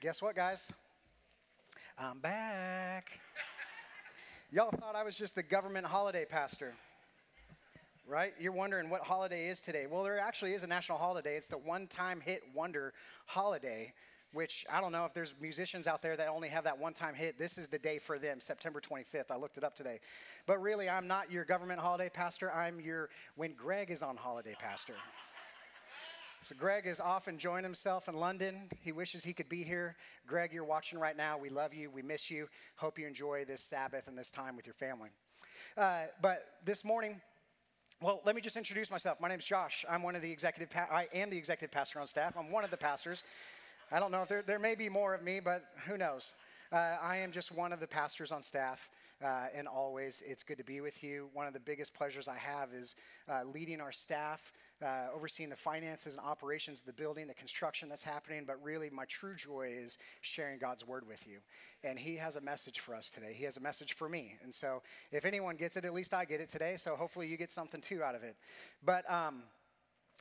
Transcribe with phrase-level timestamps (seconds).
[0.00, 0.72] Guess what, guys?
[1.98, 3.18] I'm back.
[4.52, 6.72] Y'all thought I was just the government holiday pastor,
[8.06, 8.32] right?
[8.38, 9.86] You're wondering what holiday is today.
[9.90, 11.36] Well, there actually is a national holiday.
[11.36, 12.92] It's the one time hit wonder
[13.26, 13.92] holiday,
[14.32, 17.16] which I don't know if there's musicians out there that only have that one time
[17.16, 17.36] hit.
[17.36, 19.32] This is the day for them, September 25th.
[19.32, 19.98] I looked it up today.
[20.46, 22.52] But really, I'm not your government holiday pastor.
[22.52, 24.94] I'm your when Greg is on holiday pastor.
[26.40, 28.68] So, Greg is off enjoying himself in London.
[28.82, 29.96] He wishes he could be here.
[30.26, 31.36] Greg, you're watching right now.
[31.36, 31.90] We love you.
[31.90, 32.48] We miss you.
[32.76, 35.10] Hope you enjoy this Sabbath and this time with your family.
[35.76, 37.20] Uh, but this morning,
[38.00, 39.20] well, let me just introduce myself.
[39.20, 39.84] My name's Josh.
[39.90, 40.70] I'm one of the executive.
[40.70, 42.36] Pa- I am the executive pastor on staff.
[42.36, 43.24] I'm one of the pastors.
[43.90, 46.34] I don't know if there, there may be more of me, but who knows?
[46.70, 48.88] Uh, I am just one of the pastors on staff.
[49.24, 51.28] Uh, and always, it's good to be with you.
[51.32, 52.94] One of the biggest pleasures I have is
[53.28, 54.52] uh, leading our staff
[54.82, 58.90] uh, overseeing the finances and operations of the building, the construction that's happening, but really
[58.90, 61.38] my true joy is sharing God's word with you.
[61.82, 63.34] And He has a message for us today.
[63.34, 64.36] He has a message for me.
[64.42, 66.76] And so if anyone gets it, at least I get it today.
[66.76, 68.36] So hopefully you get something too out of it.
[68.84, 69.42] But, um,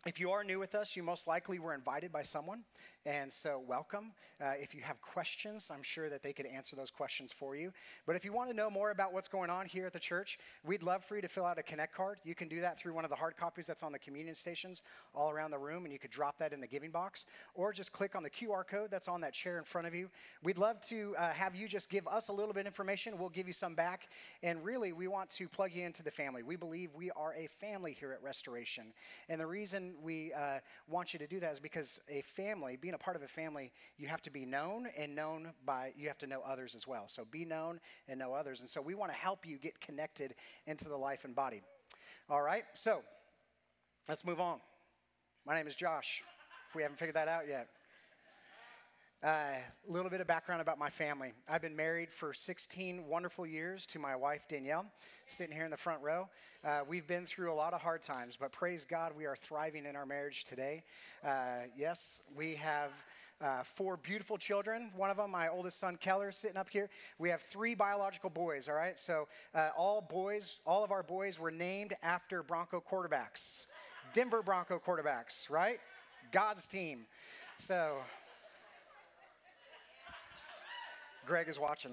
[0.06, 2.64] if you are new with us, you most likely were invited by someone.
[3.08, 4.12] And so, welcome.
[4.42, 7.72] Uh, if you have questions, I'm sure that they could answer those questions for you.
[8.06, 10.38] But if you want to know more about what's going on here at the church,
[10.66, 12.18] we'd love for you to fill out a Connect card.
[12.26, 14.82] You can do that through one of the hard copies that's on the communion stations
[15.16, 17.26] all around the room, and you could drop that in the giving box.
[17.56, 20.10] Or just click on the QR code that's on that chair in front of you.
[20.44, 23.18] We'd love to uh, have you just give us a little bit of information.
[23.18, 24.10] We'll give you some back.
[24.44, 26.44] And really, we want to plug you into the family.
[26.44, 28.88] We believe we are a family here at Restoration.
[29.30, 32.94] And the reason we uh, want you to do that is because a family, being
[32.94, 36.18] a part of a family, you have to be known and known by, you have
[36.20, 37.08] to know others as well.
[37.08, 38.62] So be known and know others.
[38.62, 41.62] And so we want to help you get connected into the life and body.
[42.30, 43.02] All right, so
[44.08, 44.60] let's move on.
[45.46, 46.24] My name is Josh,
[46.68, 47.70] if we haven't figured that out yet.
[49.24, 49.56] A uh,
[49.88, 51.34] little bit of background about my family.
[51.50, 54.86] I've been married for 16 wonderful years to my wife, Danielle,
[55.26, 56.30] sitting here in the front row.
[56.64, 59.88] Uh, we've been through a lot of hard times, but praise God, we are thriving
[59.88, 60.84] in our marriage today.
[61.26, 62.92] Uh, yes, we have.
[63.40, 64.90] Uh, four beautiful children.
[64.96, 66.90] One of them, my oldest son Keller, sitting up here.
[67.20, 68.98] We have three biological boys, all right?
[68.98, 73.68] So, uh, all boys, all of our boys were named after Bronco quarterbacks,
[74.16, 75.80] Denver Bronco quarterbacks, right?
[76.32, 77.06] God's team.
[77.60, 77.98] So,
[81.28, 81.92] Greg is watching.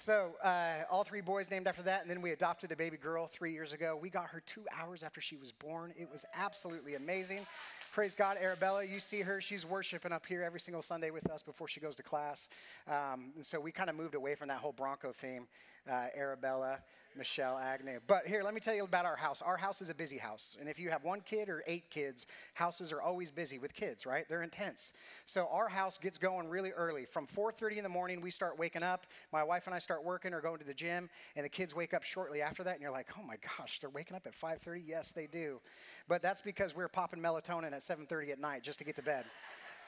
[0.00, 3.26] So, uh, all three boys named after that, and then we adopted a baby girl
[3.26, 3.98] three years ago.
[4.00, 5.92] We got her two hours after she was born.
[5.98, 7.44] It was absolutely amazing.
[7.92, 8.84] Praise God, Arabella.
[8.84, 11.96] You see her, she's worshiping up here every single Sunday with us before she goes
[11.96, 12.48] to class.
[12.86, 15.48] Um, and so we kind of moved away from that whole Bronco theme.
[15.90, 16.78] Uh, Arabella,
[17.18, 17.98] Michelle Agnew.
[18.06, 19.42] But here, let me tell you about our house.
[19.42, 20.56] Our house is a busy house.
[20.60, 24.06] And if you have one kid or eight kids, houses are always busy with kids,
[24.06, 24.24] right?
[24.28, 24.92] They're intense.
[25.26, 27.04] So our house gets going really early.
[27.04, 29.06] From 4:30 in the morning, we start waking up.
[29.32, 31.92] My wife and I start working or going to the gym, and the kids wake
[31.92, 34.80] up shortly after that, and you're like, "Oh my gosh, they're waking up at 5:30?"
[34.86, 35.60] Yes, they do.
[36.06, 39.26] But that's because we're popping melatonin at 7:30 at night just to get to bed.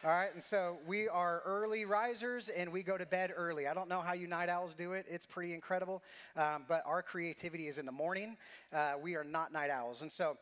[0.02, 3.68] All right, and so we are early risers and we go to bed early.
[3.68, 6.02] I don't know how you night owls do it, it's pretty incredible.
[6.38, 8.38] Um, but our creativity is in the morning.
[8.72, 10.00] Uh, we are not night owls.
[10.00, 10.38] And so,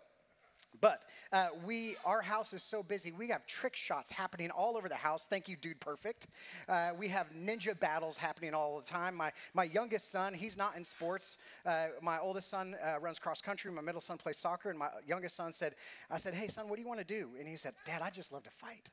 [0.81, 1.03] but
[1.33, 3.11] uh, we, our house is so busy.
[3.11, 5.25] We have trick shots happening all over the house.
[5.25, 6.29] Thank you, Dude Perfect.
[6.69, 9.17] Uh, we have ninja battles happening all the time.
[9.17, 11.39] My, my youngest son, he's not in sports.
[11.67, 13.73] Uh, my oldest son uh, runs cross country.
[13.73, 14.71] My middle son plays soccer.
[14.71, 15.75] And my youngest son said,
[16.09, 17.31] I said, hey, son, what do you want to do?
[17.41, 18.91] And he said, Dad, I just love to fight.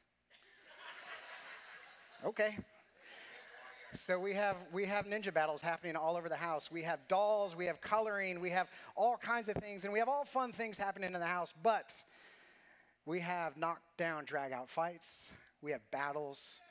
[2.25, 2.57] Okay.
[3.93, 6.71] So we have we have ninja battles happening all over the house.
[6.71, 10.09] We have dolls, we have coloring, we have all kinds of things, and we have
[10.09, 11.53] all fun things happening in the house.
[11.61, 11.93] But
[13.05, 15.35] we have knockdown, drag out fights.
[15.61, 16.61] We have battles.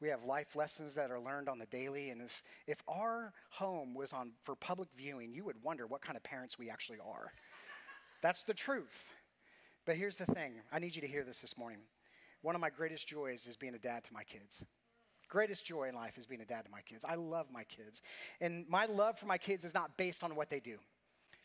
[0.00, 2.10] We have life lessons that are learned on the daily.
[2.10, 6.16] And if, if our home was on for public viewing, you would wonder what kind
[6.16, 7.32] of parents we actually are.
[8.20, 9.12] That's the truth.
[9.86, 11.78] But here's the thing I need you to hear this this morning.
[12.42, 14.66] One of my greatest joys is being a dad to my kids
[15.28, 17.04] greatest joy in life is being a dad to my kids.
[17.04, 18.02] I love my kids.
[18.40, 20.78] And my love for my kids is not based on what they do.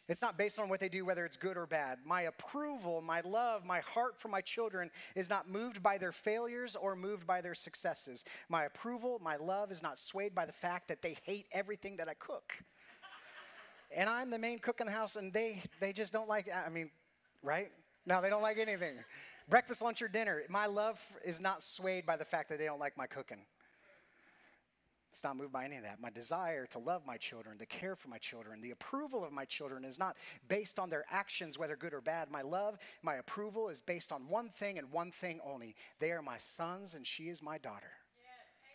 [0.10, 2.00] It's not based on what they do, whether it's good or bad.
[2.04, 6.76] My approval, my love, my heart for my children is not moved by their failures
[6.76, 8.26] or moved by their successes.
[8.50, 12.10] My approval, my love is not swayed by the fact that they hate everything that
[12.10, 12.64] I cook.
[13.96, 16.70] and I'm the main cook in the house, and they, they just don't like, I
[16.70, 16.90] mean,
[17.44, 17.70] right?
[18.08, 18.96] No, they don't like anything.
[19.48, 20.42] Breakfast, lunch, or dinner.
[20.50, 23.46] My love is not swayed by the fact that they don't like my cooking.
[25.12, 26.00] It's not moved by any of that.
[26.00, 29.46] My desire to love my children, to care for my children, the approval of my
[29.46, 30.18] children is not
[30.48, 32.30] based on their actions, whether good or bad.
[32.30, 35.76] My love, my approval is based on one thing and one thing only.
[36.00, 37.92] They are my sons and she is my daughter.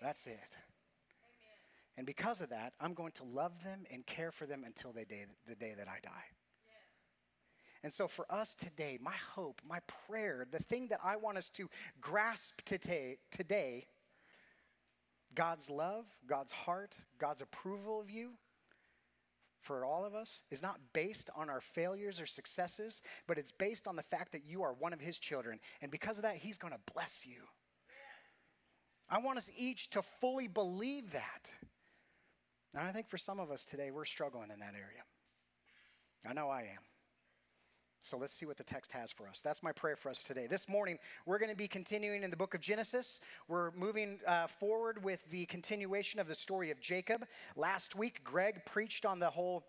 [0.03, 0.59] That's it.
[1.97, 5.05] And because of that, I'm going to love them and care for them until the
[5.05, 6.25] day, the day that I die.
[7.85, 9.79] And so, for us today, my hope, my
[10.09, 11.69] prayer, the thing that I want us to
[12.01, 13.87] grasp today, today
[15.35, 18.33] God's love, God's heart, God's approval of you
[19.65, 23.89] for all of us is not based on our failures or successes, but it's based
[23.89, 25.59] on the fact that you are one of His children.
[25.81, 27.41] And because of that, He's going to bless you.
[29.09, 31.55] I want us each to fully believe that.
[32.75, 35.03] And I think for some of us today, we're struggling in that area.
[36.29, 36.94] I know I am.
[38.05, 39.41] So let's see what the text has for us.
[39.41, 40.47] That's my prayer for us today.
[40.47, 43.23] This morning, we're going to be continuing in the book of Genesis.
[43.49, 47.25] We're moving uh, forward with the continuation of the story of Jacob.
[47.57, 49.65] Last week, Greg preached on the whole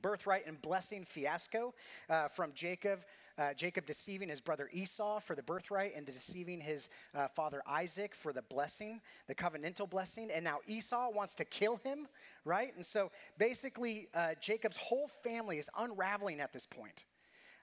[0.00, 1.74] birthright and blessing fiasco
[2.08, 3.00] uh, from Jacob.
[3.36, 8.14] Uh, Jacob deceiving his brother Esau for the birthright and deceiving his uh, father Isaac
[8.14, 10.30] for the blessing, the covenantal blessing.
[10.32, 12.06] And now Esau wants to kill him,
[12.44, 12.72] right?
[12.76, 17.04] And so basically, uh, Jacob's whole family is unraveling at this point.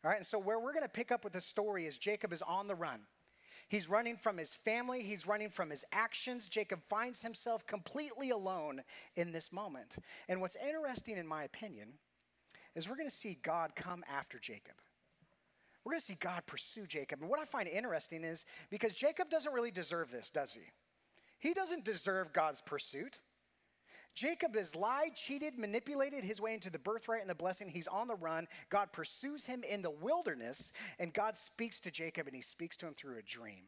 [0.04, 2.34] All right, and so where we're going to pick up with the story is Jacob
[2.34, 3.02] is on the run.
[3.70, 6.50] He's running from his family, he's running from his actions.
[6.50, 8.84] Jacob finds himself completely alone
[9.16, 9.98] in this moment.
[10.28, 11.94] And what's interesting, in my opinion,
[12.76, 14.76] is we're going to see God come after Jacob.
[15.84, 17.22] We're going to see God pursue Jacob.
[17.22, 20.62] And what I find interesting is because Jacob doesn't really deserve this, does he?
[21.40, 23.20] He doesn't deserve God's pursuit.
[24.14, 27.70] Jacob has lied, cheated, manipulated his way into the birthright and the blessing.
[27.70, 28.48] He's on the run.
[28.70, 32.88] God pursues him in the wilderness, and God speaks to Jacob, and he speaks to
[32.88, 33.64] him through a dream.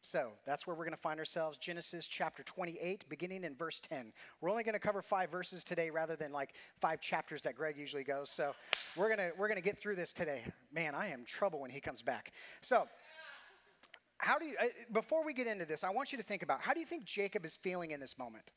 [0.00, 4.12] So that's where we're going to find ourselves Genesis chapter 28, beginning in verse 10.
[4.40, 7.76] We're only going to cover five verses today rather than like five chapters that Greg
[7.76, 8.30] usually goes.
[8.30, 8.54] So
[8.96, 10.42] we're going to, we're going to get through this today.
[10.72, 12.32] Man, I am trouble when he comes back.
[12.60, 12.88] So,
[14.18, 16.60] how do you, uh, before we get into this, I want you to think about
[16.60, 18.52] how do you think Jacob is feeling in this moment?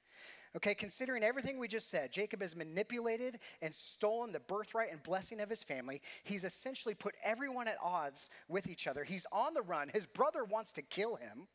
[0.55, 5.39] Okay, considering everything we just said, Jacob has manipulated and stolen the birthright and blessing
[5.39, 6.01] of his family.
[6.23, 9.05] He's essentially put everyone at odds with each other.
[9.05, 9.89] He's on the run.
[9.93, 11.47] His brother wants to kill him.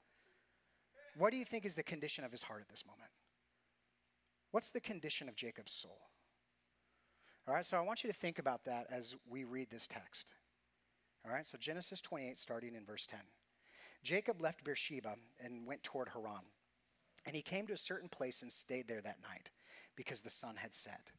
[1.19, 3.10] What do you think is the condition of his heart at this moment?
[4.50, 5.99] What's the condition of Jacob's soul?
[7.46, 10.32] All right, so I want you to think about that as we read this text.
[11.26, 13.20] All right, so Genesis 28, starting in verse 10.
[14.02, 16.44] Jacob left Beersheba and went toward Haran.
[17.26, 19.50] And he came to a certain place and stayed there that night
[19.96, 21.11] because the sun had set.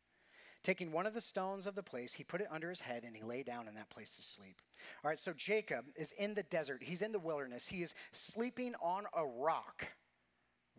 [0.63, 3.15] Taking one of the stones of the place, he put it under his head and
[3.15, 4.61] he lay down in that place to sleep.
[5.03, 6.83] All right, so Jacob is in the desert.
[6.83, 7.67] He's in the wilderness.
[7.67, 9.87] He is sleeping on a rock.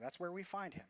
[0.00, 0.86] That's where we find him.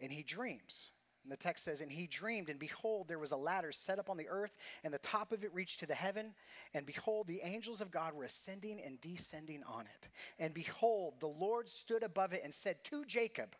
[0.00, 0.90] And he dreams.
[1.22, 4.08] And the text says, And he dreamed, and behold, there was a ladder set up
[4.08, 6.34] on the earth, and the top of it reached to the heaven.
[6.74, 10.08] And behold, the angels of God were ascending and descending on it.
[10.38, 13.54] And behold, the Lord stood above it and said to Jacob,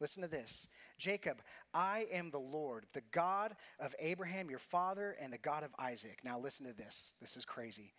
[0.00, 1.40] Listen to this Jacob,
[1.72, 6.18] I am the Lord, the God of Abraham, your father, and the God of Isaac.
[6.24, 7.14] Now, listen to this.
[7.20, 7.94] This is crazy.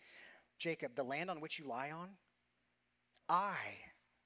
[0.57, 2.09] Jacob, the land on which you lie on,
[3.27, 3.55] I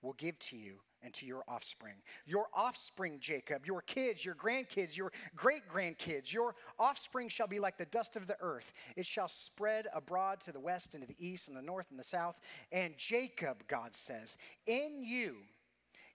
[0.02, 1.96] will give to you and to your offspring.
[2.26, 7.78] Your offspring, Jacob, your kids, your grandkids, your great grandkids, your offspring shall be like
[7.78, 8.74] the dust of the earth.
[8.96, 12.00] It shall spread abroad to the west and to the east and the north and
[12.00, 12.40] the south.
[12.72, 14.38] And Jacob, God says,
[14.68, 15.38] in you,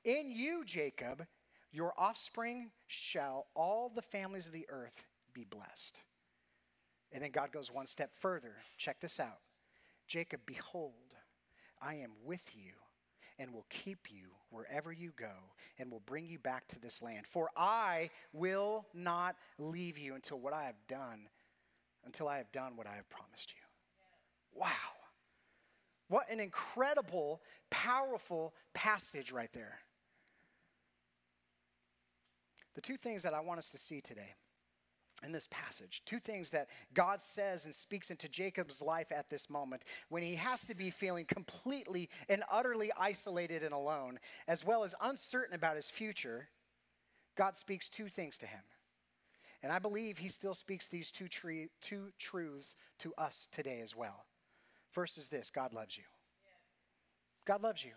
[0.05, 1.27] in you, Jacob,
[1.73, 6.03] your offspring shall all the families of the earth be blessed.
[7.13, 8.57] And then God goes one step further.
[8.77, 9.39] Check this out
[10.07, 10.93] Jacob, behold,
[11.81, 12.73] I am with you
[13.39, 15.33] and will keep you wherever you go
[15.79, 17.27] and will bring you back to this land.
[17.27, 21.29] For I will not leave you until what I have done,
[22.05, 23.63] until I have done what I have promised you.
[24.57, 24.63] Yes.
[24.63, 24.95] Wow.
[26.09, 29.81] What an incredible, powerful passage right there.
[32.75, 34.35] The two things that I want us to see today
[35.25, 36.03] in this passage.
[36.05, 40.35] Two things that God says and speaks into Jacob's life at this moment when he
[40.35, 45.77] has to be feeling completely and utterly isolated and alone, as well as uncertain about
[45.77, 46.49] his future.
[47.37, 48.63] God speaks two things to him.
[49.63, 53.97] And I believe he still speaks these two, tre- two truths to us today as
[53.97, 54.27] well.
[54.93, 56.05] First is this God loves you.
[57.47, 57.93] God loves you.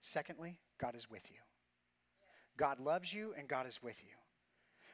[0.00, 1.36] Secondly, God is with you.
[2.56, 4.19] God loves you and God is with you.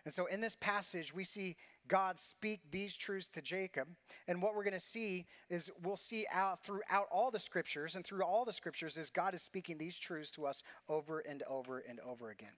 [0.06, 1.56] And so in this passage, we see
[1.88, 3.88] God speak these truths to Jacob.
[4.28, 8.04] And what we're going to see is we'll see out throughout all the scriptures and
[8.04, 11.80] through all the scriptures is God is speaking these truths to us over and over
[11.80, 12.52] and over again.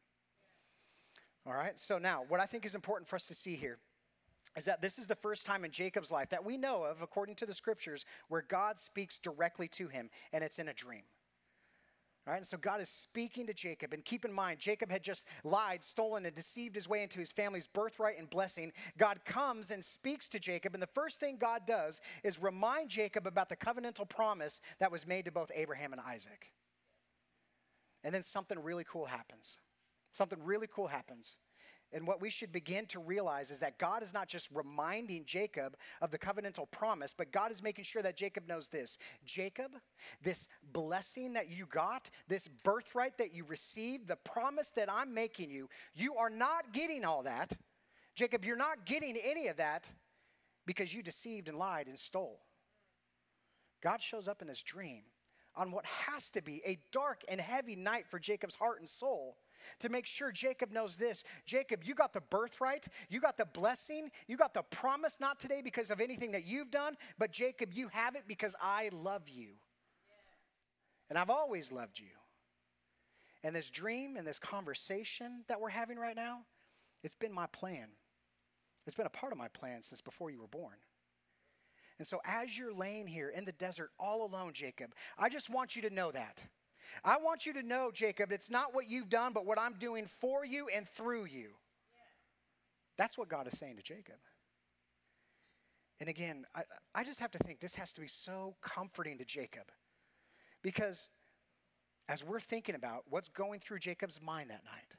[1.46, 3.78] All right, so now what I think is important for us to see here
[4.54, 7.36] is that this is the first time in Jacob's life that we know of, according
[7.36, 11.04] to the scriptures, where God speaks directly to him, and it's in a dream.
[12.28, 12.36] Right?
[12.36, 13.94] And so God is speaking to Jacob.
[13.94, 17.32] And keep in mind, Jacob had just lied, stolen, and deceived his way into his
[17.32, 18.72] family's birthright and blessing.
[18.98, 20.74] God comes and speaks to Jacob.
[20.74, 25.06] And the first thing God does is remind Jacob about the covenantal promise that was
[25.06, 26.52] made to both Abraham and Isaac.
[28.04, 29.60] And then something really cool happens.
[30.12, 31.36] Something really cool happens.
[31.92, 35.76] And what we should begin to realize is that God is not just reminding Jacob
[36.02, 39.72] of the covenantal promise, but God is making sure that Jacob knows this Jacob,
[40.22, 45.50] this blessing that you got, this birthright that you received, the promise that I'm making
[45.50, 47.56] you, you are not getting all that.
[48.14, 49.92] Jacob, you're not getting any of that
[50.66, 52.40] because you deceived and lied and stole.
[53.82, 55.04] God shows up in this dream
[55.58, 59.36] on what has to be a dark and heavy night for Jacob's heart and soul
[59.80, 61.24] to make sure Jacob knows this.
[61.44, 65.60] Jacob, you got the birthright, you got the blessing, you got the promise, not today
[65.62, 69.48] because of anything that you've done, but Jacob, you have it because I love you.
[71.10, 72.06] And I've always loved you.
[73.42, 76.42] And this dream and this conversation that we're having right now,
[77.02, 77.88] it's been my plan.
[78.86, 80.76] It's been a part of my plan since before you were born.
[81.98, 85.74] And so, as you're laying here in the desert all alone, Jacob, I just want
[85.74, 86.46] you to know that.
[87.04, 90.06] I want you to know, Jacob, it's not what you've done, but what I'm doing
[90.06, 91.50] for you and through you.
[92.96, 94.16] That's what God is saying to Jacob.
[96.00, 96.62] And again, I,
[96.94, 99.70] I just have to think this has to be so comforting to Jacob.
[100.62, 101.08] Because
[102.08, 104.96] as we're thinking about what's going through Jacob's mind that night,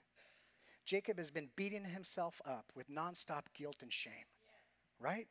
[0.86, 4.14] Jacob has been beating himself up with nonstop guilt and shame.
[4.14, 4.56] Yes.
[5.00, 5.28] Right?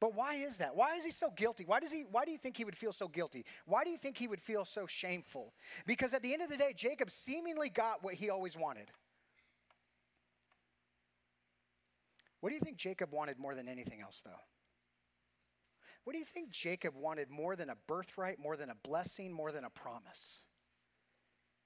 [0.00, 0.74] But why is that?
[0.74, 1.64] Why is he so guilty?
[1.66, 3.44] Why does he why do you think he would feel so guilty?
[3.66, 5.52] Why do you think he would feel so shameful?
[5.86, 8.90] Because at the end of the day, Jacob seemingly got what he always wanted.
[12.40, 14.40] What do you think Jacob wanted more than anything else though?
[16.04, 19.52] What do you think Jacob wanted more than a birthright, more than a blessing, more
[19.52, 20.46] than a promise?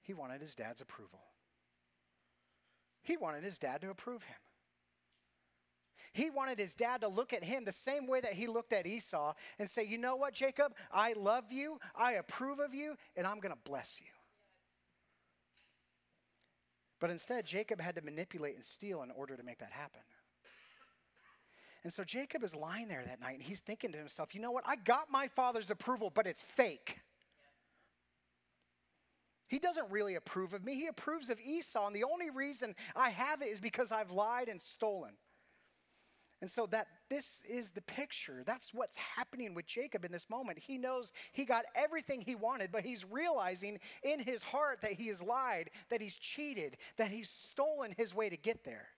[0.01, 1.21] He wanted his dad's approval.
[3.01, 4.35] He wanted his dad to approve him.
[6.15, 8.87] He wanted his dad to look at him the same way that he looked at
[8.87, 10.73] Esau and say, You know what, Jacob?
[10.89, 14.07] I love you, I approve of you, and I'm going to bless you.
[17.01, 19.99] But instead, Jacob had to manipulate and steal in order to make that happen.
[21.83, 24.51] And so Jacob is lying there that night and he's thinking to himself, you know
[24.51, 24.63] what?
[24.65, 27.01] I got my father's approval, but it's fake.
[29.47, 30.75] He doesn't really approve of me.
[30.75, 31.85] He approves of Esau.
[31.85, 35.11] And the only reason I have it is because I've lied and stolen.
[36.41, 38.43] And so that this is the picture.
[38.45, 40.59] That's what's happening with Jacob in this moment.
[40.59, 45.07] He knows he got everything he wanted, but he's realizing in his heart that he
[45.07, 48.89] has lied, that he's cheated, that he's stolen his way to get there.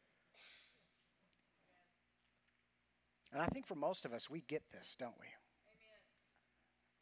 [3.32, 5.28] And I think for most of us, we get this, don't we?
[5.28, 6.02] Amen.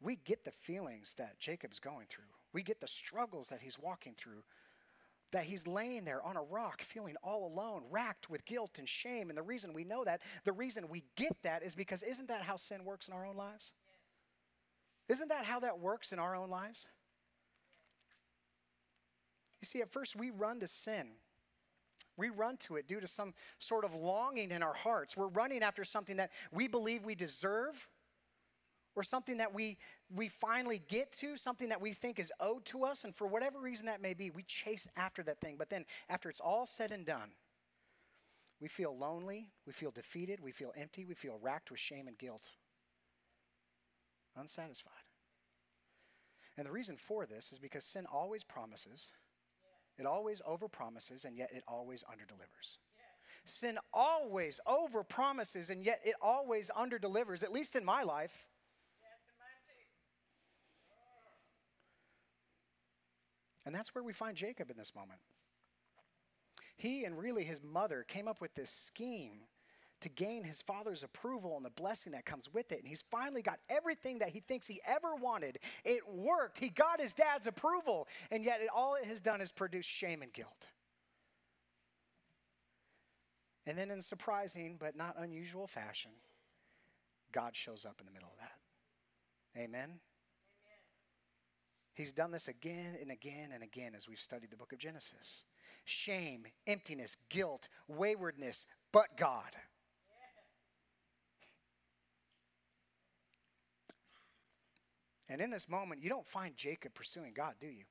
[0.00, 2.24] We get the feelings that Jacob's going through.
[2.52, 4.42] We get the struggles that he's walking through
[5.32, 9.28] that he's laying there on a rock feeling all alone, racked with guilt and shame.
[9.28, 12.42] And the reason we know that, the reason we get that is because isn't that
[12.42, 13.72] how sin works in our own lives?
[15.08, 16.88] Isn't that how that works in our own lives?
[19.60, 21.08] You see, at first we run to sin.
[22.16, 25.16] We run to it due to some sort of longing in our hearts.
[25.16, 27.88] We're running after something that we believe we deserve
[28.94, 29.76] or something that we,
[30.14, 33.58] we finally get to, something that we think is owed to us, and for whatever
[33.60, 35.56] reason that may be, we chase after that thing.
[35.58, 37.30] But then, after it's all said and done,
[38.60, 42.16] we feel lonely, we feel defeated, we feel empty, we feel racked with shame and
[42.16, 42.52] guilt,
[44.36, 44.92] unsatisfied.
[46.56, 49.12] And the reason for this is because sin always promises,
[49.98, 52.78] it always overpromises, and yet it always underdelivers.
[53.44, 58.46] Sin always overpromises, and yet it always underdelivers, at least in my life.
[63.66, 65.18] And that's where we find Jacob in this moment.
[66.76, 69.40] He and really his mother came up with this scheme
[70.00, 72.78] to gain his father's approval and the blessing that comes with it.
[72.78, 75.58] And he's finally got everything that he thinks he ever wanted.
[75.84, 76.58] It worked.
[76.58, 78.06] He got his dad's approval.
[78.30, 80.68] And yet, it, all it has done is produce shame and guilt.
[83.66, 86.12] And then, in surprising but not unusual fashion,
[87.32, 89.60] God shows up in the middle of that.
[89.60, 90.00] Amen.
[91.96, 95.44] He's done this again and again and again as we've studied the book of Genesis.
[95.86, 99.50] Shame, emptiness, guilt, waywardness, but God.
[105.26, 107.84] And in this moment, you don't find Jacob pursuing God, do you?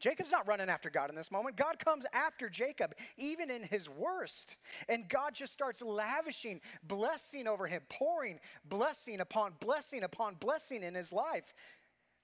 [0.00, 1.56] Jacob's not running after God in this moment.
[1.56, 4.56] God comes after Jacob, even in his worst.
[4.88, 10.94] And God just starts lavishing blessing over him, pouring blessing upon blessing upon blessing in
[10.94, 11.52] his life.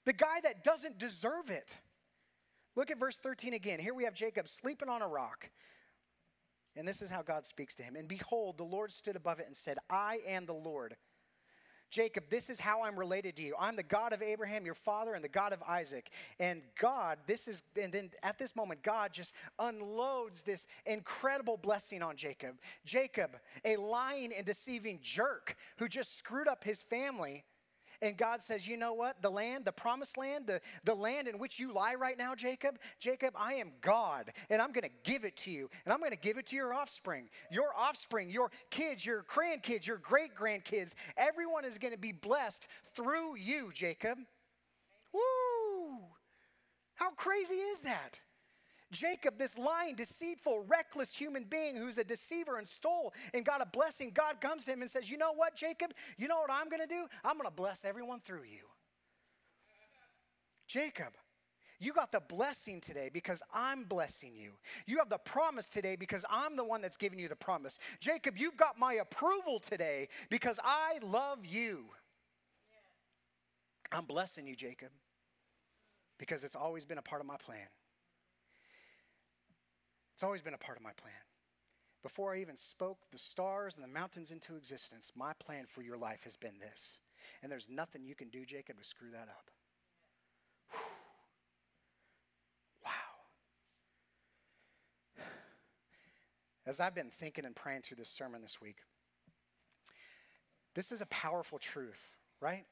[0.04, 1.78] The guy that doesn't deserve it.
[2.76, 3.78] Look at verse 13 again.
[3.78, 5.50] Here we have Jacob sleeping on a rock.
[6.76, 7.94] And this is how God speaks to him.
[7.96, 10.96] And behold, the Lord stood above it and said, I am the Lord.
[11.90, 13.54] Jacob, this is how I'm related to you.
[13.56, 16.10] I'm the God of Abraham, your father, and the God of Isaac.
[16.40, 22.02] And God, this is, and then at this moment, God just unloads this incredible blessing
[22.02, 22.56] on Jacob.
[22.84, 27.44] Jacob, a lying and deceiving jerk who just screwed up his family
[28.04, 29.22] and God says, You know what?
[29.22, 32.78] The land, the promised land, the, the land in which you lie right now, Jacob,
[33.00, 36.12] Jacob, I am God, and I'm going to give it to you, and I'm going
[36.12, 37.30] to give it to your offspring.
[37.50, 42.66] Your offspring, your kids, your grandkids, your great grandkids, everyone is going to be blessed
[42.94, 44.18] through you, Jacob.
[45.12, 46.00] Woo!
[46.94, 48.20] How crazy is that?
[48.94, 53.66] Jacob, this lying, deceitful, reckless human being who's a deceiver and stole and got a
[53.66, 55.92] blessing, God comes to him and says, You know what, Jacob?
[56.16, 57.06] You know what I'm going to do?
[57.24, 58.64] I'm going to bless everyone through you.
[60.66, 61.12] Jacob,
[61.78, 64.52] you got the blessing today because I'm blessing you.
[64.86, 67.78] You have the promise today because I'm the one that's giving you the promise.
[68.00, 71.86] Jacob, you've got my approval today because I love you.
[73.92, 74.90] I'm blessing you, Jacob,
[76.18, 77.66] because it's always been a part of my plan.
[80.14, 81.12] It's always been a part of my plan.
[82.02, 85.96] Before I even spoke the stars and the mountains into existence, my plan for your
[85.96, 87.00] life has been this.
[87.42, 89.50] And there's nothing you can do, Jacob, to screw that up.
[92.84, 92.90] Wow.
[96.66, 98.78] As I've been thinking and praying through this sermon this week,
[100.74, 102.66] this is a powerful truth, right?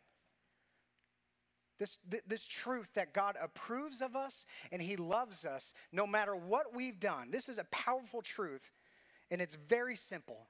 [1.83, 1.99] This,
[2.29, 7.01] this truth that God approves of us and He loves us no matter what we've
[7.01, 7.33] done.
[7.33, 8.71] This is a powerful truth,
[9.33, 10.47] and it's very simple.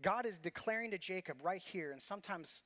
[0.00, 2.62] God is declaring to Jacob right here, and sometimes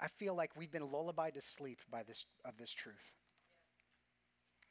[0.00, 3.12] I feel like we've been lullabied to sleep by this of this truth.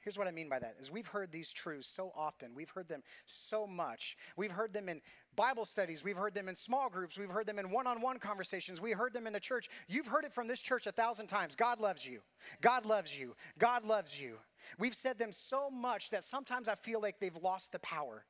[0.06, 2.52] Here's what I mean by that is we've heard these truths so often.
[2.54, 4.16] We've heard them so much.
[4.38, 5.02] We've heard them in
[5.36, 8.92] Bible studies, we've heard them in small groups, we've heard them in one-on-one conversations, we
[8.92, 9.68] heard them in the church.
[9.88, 11.56] You've heard it from this church a thousand times.
[11.56, 12.22] God loves you.
[12.62, 13.36] God loves you.
[13.58, 14.38] God loves you.
[14.78, 18.26] We've said them so much that sometimes I feel like they've lost the power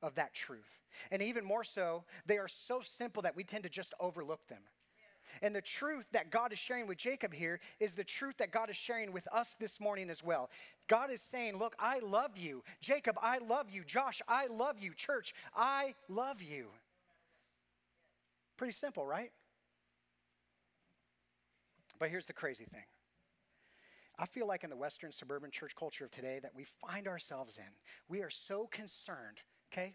[0.00, 0.80] of that truth.
[1.10, 4.62] And even more so, they are so simple that we tend to just overlook them.
[5.42, 8.70] And the truth that God is sharing with Jacob here is the truth that God
[8.70, 10.50] is sharing with us this morning as well.
[10.88, 12.62] God is saying, Look, I love you.
[12.80, 13.84] Jacob, I love you.
[13.84, 14.92] Josh, I love you.
[14.92, 16.66] Church, I love you.
[18.56, 19.32] Pretty simple, right?
[21.98, 22.84] But here's the crazy thing.
[24.18, 27.58] I feel like in the Western suburban church culture of today that we find ourselves
[27.58, 27.70] in,
[28.08, 29.94] we are so concerned, okay?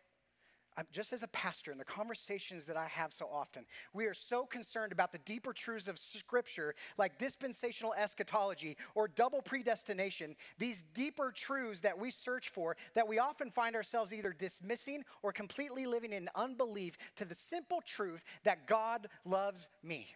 [0.92, 4.46] Just as a pastor, in the conversations that I have so often, we are so
[4.46, 11.32] concerned about the deeper truths of Scripture, like dispensational eschatology or double predestination, these deeper
[11.36, 16.14] truths that we search for, that we often find ourselves either dismissing or completely living
[16.14, 20.08] in unbelief to the simple truth that God loves me.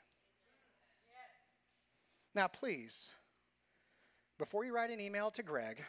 [1.10, 1.42] Yes.
[2.34, 3.14] Now, please,
[4.38, 5.84] before you write an email to Greg,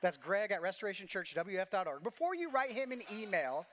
[0.00, 2.02] that's Greg at restorationchurchwf.org.
[2.02, 3.66] Before you write him an email,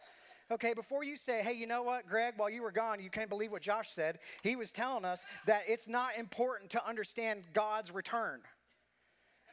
[0.52, 3.30] okay, before you say, hey, you know what, Greg, while you were gone, you can't
[3.30, 4.20] believe what Josh said.
[4.44, 8.42] He was telling us that it's not important to understand God's return.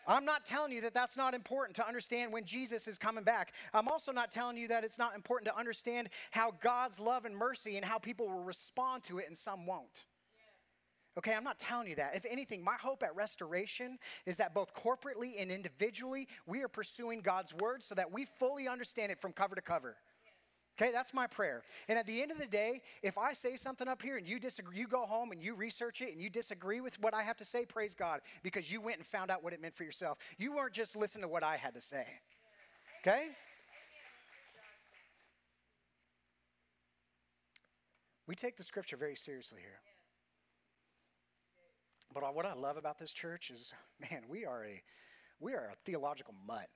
[0.07, 3.55] I'm not telling you that that's not important to understand when Jesus is coming back.
[3.73, 7.37] I'm also not telling you that it's not important to understand how God's love and
[7.37, 10.05] mercy and how people will respond to it and some won't.
[11.19, 12.17] Okay, I'm not telling you that.
[12.17, 17.21] If anything, my hope at restoration is that both corporately and individually, we are pursuing
[17.21, 19.97] God's word so that we fully understand it from cover to cover.
[20.81, 21.63] Okay, that's my prayer.
[21.87, 24.41] And at the end of the day, if I say something up here and you
[24.41, 27.37] disagree, you go home and you research it and you disagree with what I have
[27.37, 30.17] to say, praise God, because you went and found out what it meant for yourself.
[30.39, 32.07] You weren't just listening to what I had to say.
[33.03, 33.29] Okay?
[38.27, 39.81] We take the scripture very seriously here.
[42.13, 43.73] But what I love about this church is,
[44.11, 44.83] man, we are a
[45.41, 46.69] we are a theological mutt.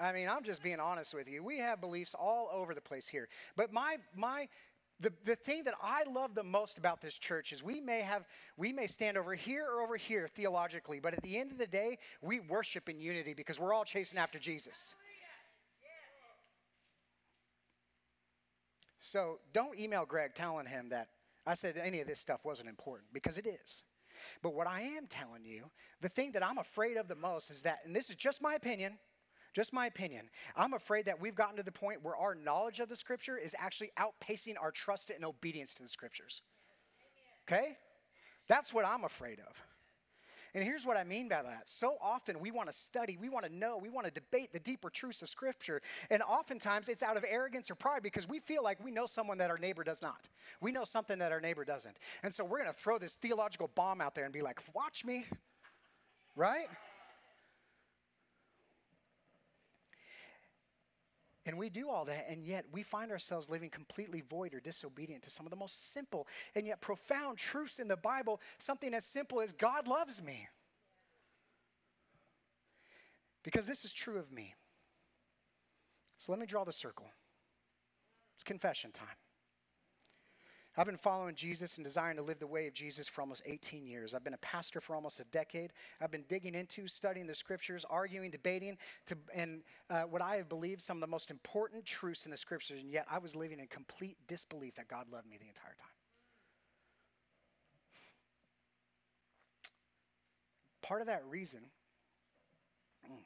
[0.00, 1.42] I mean, I'm just being honest with you.
[1.42, 3.28] We have beliefs all over the place here.
[3.56, 4.48] But my my
[5.00, 8.26] the, the thing that I love the most about this church is we may have
[8.56, 11.66] we may stand over here or over here theologically, but at the end of the
[11.66, 14.94] day, we worship in unity because we're all chasing after Jesus.
[19.00, 21.08] So don't email Greg telling him that
[21.46, 23.84] I said any of this stuff wasn't important because it is.
[24.42, 27.62] But what I am telling you, the thing that I'm afraid of the most is
[27.62, 28.98] that, and this is just my opinion,
[29.54, 32.88] just my opinion, I'm afraid that we've gotten to the point where our knowledge of
[32.88, 36.42] the scripture is actually outpacing our trust and obedience to the scriptures.
[37.48, 37.76] Okay?
[38.48, 39.62] That's what I'm afraid of.
[40.54, 41.68] And here's what I mean by that.
[41.68, 44.58] So often we want to study, we want to know, we want to debate the
[44.60, 45.80] deeper truths of Scripture.
[46.10, 49.38] And oftentimes it's out of arrogance or pride because we feel like we know someone
[49.38, 50.28] that our neighbor does not.
[50.60, 51.96] We know something that our neighbor doesn't.
[52.22, 55.04] And so we're going to throw this theological bomb out there and be like, watch
[55.04, 55.24] me,
[56.34, 56.66] right?
[61.46, 65.22] And we do all that, and yet we find ourselves living completely void or disobedient
[65.22, 68.40] to some of the most simple and yet profound truths in the Bible.
[68.58, 70.48] Something as simple as God loves me.
[73.42, 74.54] Because this is true of me.
[76.18, 77.10] So let me draw the circle.
[78.34, 79.16] It's confession time.
[80.76, 83.86] I've been following Jesus and desiring to live the way of Jesus for almost 18
[83.86, 84.14] years.
[84.14, 85.72] I've been a pastor for almost a decade.
[86.00, 90.48] I've been digging into, studying the scriptures, arguing, debating, to, and uh, what I have
[90.48, 93.58] believed some of the most important truths in the scriptures, and yet I was living
[93.58, 95.88] in complete disbelief that God loved me the entire time.
[100.82, 101.60] Part of that reason,
[103.04, 103.18] mm,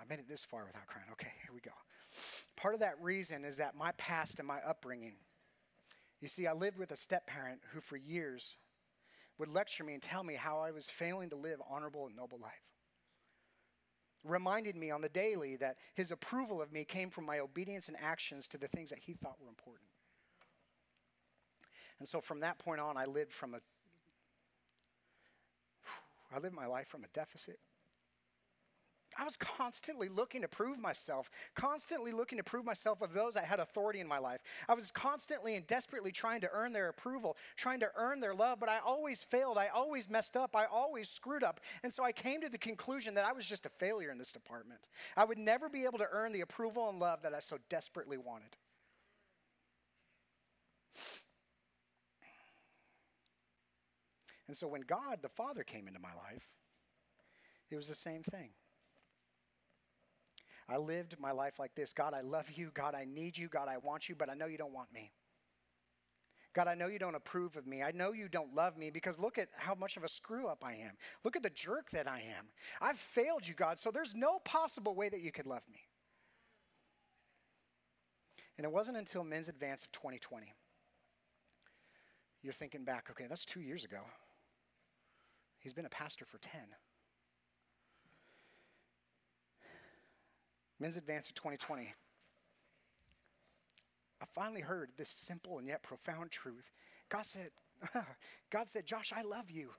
[0.00, 1.06] I made it this far without crying.
[1.12, 1.70] Okay, here we go.
[2.58, 5.14] Part of that reason is that my past and my upbringing.
[6.20, 8.56] You see, I lived with a step parent who, for years,
[9.38, 12.40] would lecture me and tell me how I was failing to live honorable and noble
[12.40, 12.64] life.
[14.24, 17.96] Reminded me on the daily that his approval of me came from my obedience and
[18.02, 19.86] actions to the things that he thought were important.
[22.00, 23.58] And so from that point on, I lived from a
[26.34, 27.60] I lived my life from a deficit
[29.16, 33.46] I was constantly looking to prove myself, constantly looking to prove myself of those that
[33.46, 34.40] had authority in my life.
[34.68, 38.60] I was constantly and desperately trying to earn their approval, trying to earn their love,
[38.60, 39.58] but I always failed.
[39.58, 40.54] I always messed up.
[40.54, 41.60] I always screwed up.
[41.82, 44.32] And so I came to the conclusion that I was just a failure in this
[44.32, 44.88] department.
[45.16, 48.18] I would never be able to earn the approval and love that I so desperately
[48.18, 48.56] wanted.
[54.46, 56.52] And so when God, the Father, came into my life,
[57.70, 58.50] it was the same thing.
[60.68, 62.70] I lived my life like this God, I love you.
[62.74, 63.48] God, I need you.
[63.48, 65.12] God, I want you, but I know you don't want me.
[66.54, 67.82] God, I know you don't approve of me.
[67.82, 70.64] I know you don't love me because look at how much of a screw up
[70.64, 70.96] I am.
[71.24, 72.46] Look at the jerk that I am.
[72.80, 75.80] I've failed you, God, so there's no possible way that you could love me.
[78.56, 80.52] And it wasn't until Men's Advance of 2020.
[82.42, 84.00] You're thinking back, okay, that's two years ago.
[85.60, 86.60] He's been a pastor for 10.
[90.80, 91.94] Men's Advance of 2020.
[94.20, 96.70] I finally heard this simple and yet profound truth.
[97.08, 97.50] God said,
[98.50, 99.70] God said, Josh, I love you.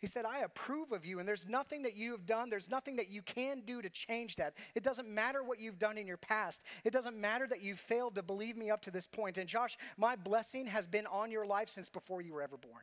[0.00, 2.96] He said, I approve of you, and there's nothing that you have done, there's nothing
[2.96, 4.54] that you can do to change that.
[4.74, 6.62] It doesn't matter what you've done in your past.
[6.84, 9.36] It doesn't matter that you've failed to believe me up to this point.
[9.36, 12.82] And Josh, my blessing has been on your life since before you were ever born.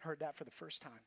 [0.00, 1.00] Heard that for the first time.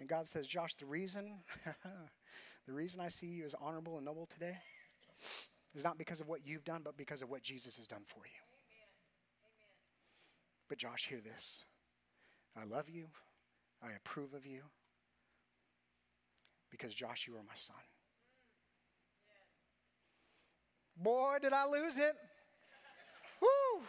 [0.00, 1.40] And God says, Josh, the reason,
[2.66, 4.56] the reason I see you as honorable and noble today
[5.74, 8.20] is not because of what you've done, but because of what Jesus has done for
[8.24, 8.40] you.
[8.50, 8.88] Amen.
[10.70, 11.64] But Josh, hear this.
[12.58, 13.08] I love you.
[13.82, 14.62] I approve of you.
[16.70, 17.76] Because Josh, you are my son.
[20.98, 22.14] Mm, Boy, did I lose it.
[23.42, 23.82] Woo!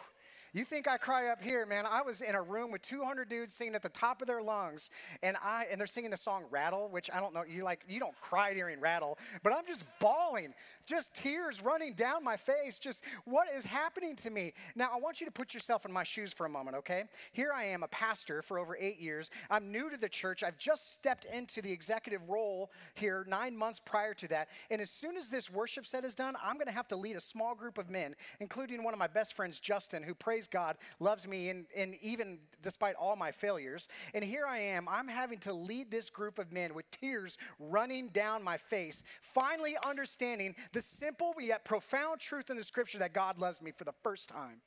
[0.53, 1.85] You think I cry up here, man?
[1.89, 4.89] I was in a room with 200 dudes singing at the top of their lungs,
[5.23, 7.43] and I and they're singing the song "Rattle," which I don't know.
[7.47, 10.53] You like you don't cry during "Rattle," but I'm just bawling,
[10.85, 12.79] just tears running down my face.
[12.79, 14.89] Just what is happening to me now?
[14.93, 17.05] I want you to put yourself in my shoes for a moment, okay?
[17.31, 19.29] Here I am, a pastor for over eight years.
[19.49, 20.43] I'm new to the church.
[20.43, 24.89] I've just stepped into the executive role here nine months prior to that, and as
[24.89, 27.55] soon as this worship set is done, I'm going to have to lead a small
[27.55, 31.49] group of men, including one of my best friends, Justin, who prays God, loves me,
[31.49, 33.87] and, and even despite all my failures.
[34.13, 38.09] And here I am, I'm having to lead this group of men with tears running
[38.09, 43.39] down my face, finally understanding the simple yet profound truth in the scripture that God
[43.39, 44.61] loves me for the first time.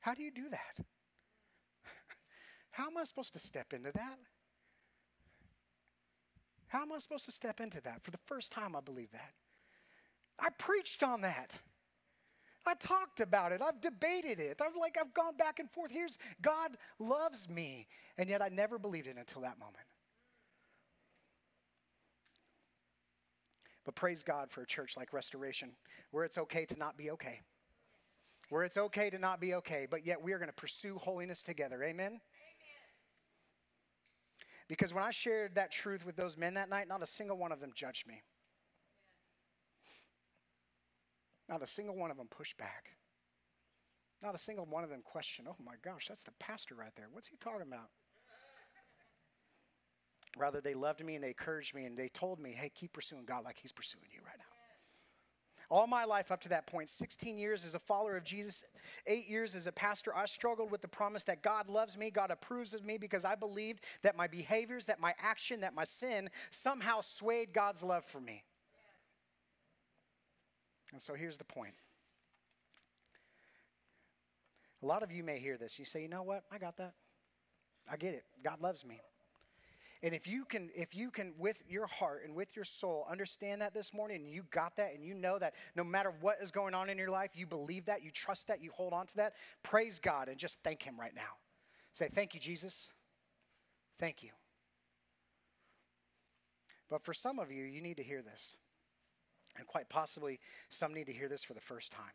[0.00, 0.84] How do you do that?
[2.72, 4.18] How am I supposed to step into that?
[6.74, 8.02] How am I supposed to step into that?
[8.02, 9.32] For the first time, I believe that.
[10.38, 11.60] I preached on that.
[12.66, 13.60] I talked about it.
[13.62, 14.60] I've debated it.
[14.64, 15.90] I've like I've gone back and forth.
[15.90, 17.86] Here's God loves me.
[18.16, 19.84] And yet I never believed it until that moment.
[23.84, 25.72] But praise God for a church like Restoration
[26.10, 27.40] where it's okay to not be okay.
[28.48, 31.42] Where it's okay to not be okay, but yet we are going to pursue holiness
[31.42, 31.82] together.
[31.82, 32.06] Amen?
[32.06, 32.20] Amen.
[34.68, 37.52] Because when I shared that truth with those men that night, not a single one
[37.52, 38.22] of them judged me.
[41.48, 42.96] Not a single one of them pushed back.
[44.22, 47.08] Not a single one of them questioned, oh my gosh, that's the pastor right there.
[47.12, 47.90] What's he talking about?
[50.36, 53.24] Rather, they loved me and they encouraged me and they told me, hey, keep pursuing
[53.24, 54.44] God like He's pursuing you right now.
[55.70, 58.64] All my life up to that point, 16 years as a follower of Jesus,
[59.06, 62.30] eight years as a pastor, I struggled with the promise that God loves me, God
[62.30, 66.28] approves of me because I believed that my behaviors, that my action, that my sin
[66.50, 68.44] somehow swayed God's love for me.
[70.94, 71.74] And so here's the point.
[74.80, 75.76] A lot of you may hear this.
[75.76, 76.44] You say, you know what?
[76.52, 76.94] I got that.
[77.90, 78.22] I get it.
[78.44, 79.00] God loves me.
[80.04, 83.60] And if you can, if you can, with your heart and with your soul, understand
[83.60, 86.52] that this morning, and you got that, and you know that no matter what is
[86.52, 89.16] going on in your life, you believe that, you trust that, you hold on to
[89.16, 89.32] that,
[89.64, 91.38] praise God and just thank Him right now.
[91.92, 92.92] Say, Thank you, Jesus.
[93.98, 94.30] Thank you.
[96.88, 98.58] But for some of you, you need to hear this.
[99.56, 102.12] And quite possibly, some need to hear this for the first time.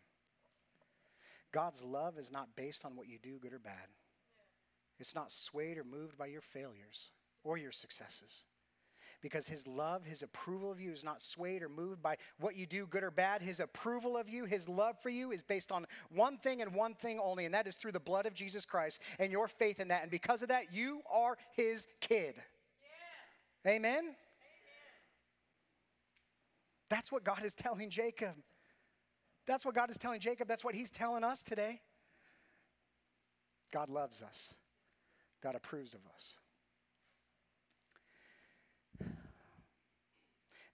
[1.51, 3.87] God's love is not based on what you do, good or bad.
[4.99, 7.11] It's not swayed or moved by your failures
[7.43, 8.43] or your successes.
[9.21, 12.65] Because his love, his approval of you is not swayed or moved by what you
[12.65, 13.41] do, good or bad.
[13.41, 16.93] His approval of you, his love for you is based on one thing and one
[16.93, 19.89] thing only, and that is through the blood of Jesus Christ and your faith in
[19.89, 20.03] that.
[20.03, 22.35] And because of that, you are his kid.
[22.35, 23.75] Yes.
[23.75, 24.15] Amen?
[26.89, 28.35] That's what God is telling Jacob.
[29.45, 30.47] That's what God is telling Jacob.
[30.47, 31.81] That's what he's telling us today.
[33.71, 34.55] God loves us,
[35.43, 36.35] God approves of us.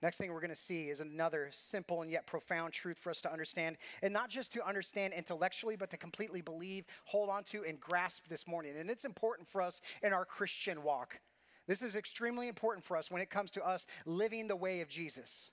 [0.01, 3.21] Next thing we're going to see is another simple and yet profound truth for us
[3.21, 7.63] to understand, and not just to understand intellectually, but to completely believe, hold on to,
[7.63, 8.73] and grasp this morning.
[8.78, 11.21] And it's important for us in our Christian walk.
[11.67, 14.89] This is extremely important for us when it comes to us living the way of
[14.89, 15.51] Jesus.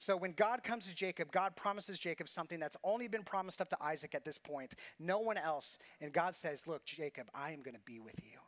[0.00, 3.68] So when God comes to Jacob, God promises Jacob something that's only been promised up
[3.68, 5.76] to Isaac at this point, no one else.
[6.00, 8.38] And God says, Look, Jacob, I am going to be with you.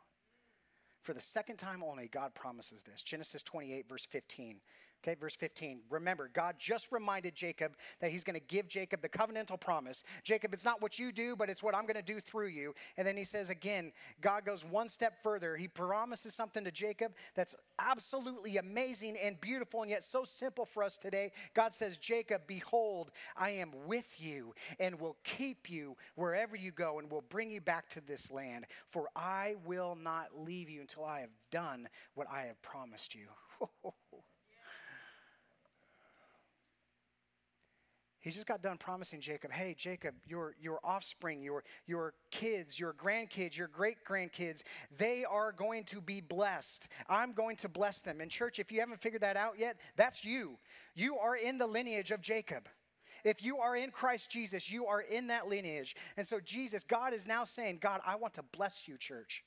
[1.03, 3.03] For the second time only, God promises this.
[3.03, 4.61] Genesis 28, verse 15.
[5.03, 5.81] Okay, verse 15.
[5.89, 10.01] Remember, God just reminded Jacob that he's going to give Jacob the covenantal promise.
[10.23, 12.73] Jacob, it's not what you do, but it's what I'm going to do through you.
[12.95, 15.57] And then he says again, God goes one step further.
[15.57, 20.83] He promises something to Jacob that's absolutely amazing and beautiful and yet so simple for
[20.83, 21.33] us today.
[21.53, 26.99] God says, Jacob, behold, I am with you and will keep you wherever you go
[26.99, 28.67] and will bring you back to this land.
[28.87, 33.27] For I will not leave you until I have done what I have promised you.
[38.23, 42.93] He just got done promising Jacob, hey, Jacob, your, your offspring, your, your kids, your
[42.93, 44.63] grandkids, your great grandkids,
[44.97, 46.87] they are going to be blessed.
[47.09, 48.21] I'm going to bless them.
[48.21, 50.57] And, church, if you haven't figured that out yet, that's you.
[50.95, 52.69] You are in the lineage of Jacob.
[53.25, 55.93] If you are in Christ Jesus, you are in that lineage.
[56.15, 59.43] And so, Jesus, God is now saying, God, I want to bless you, church.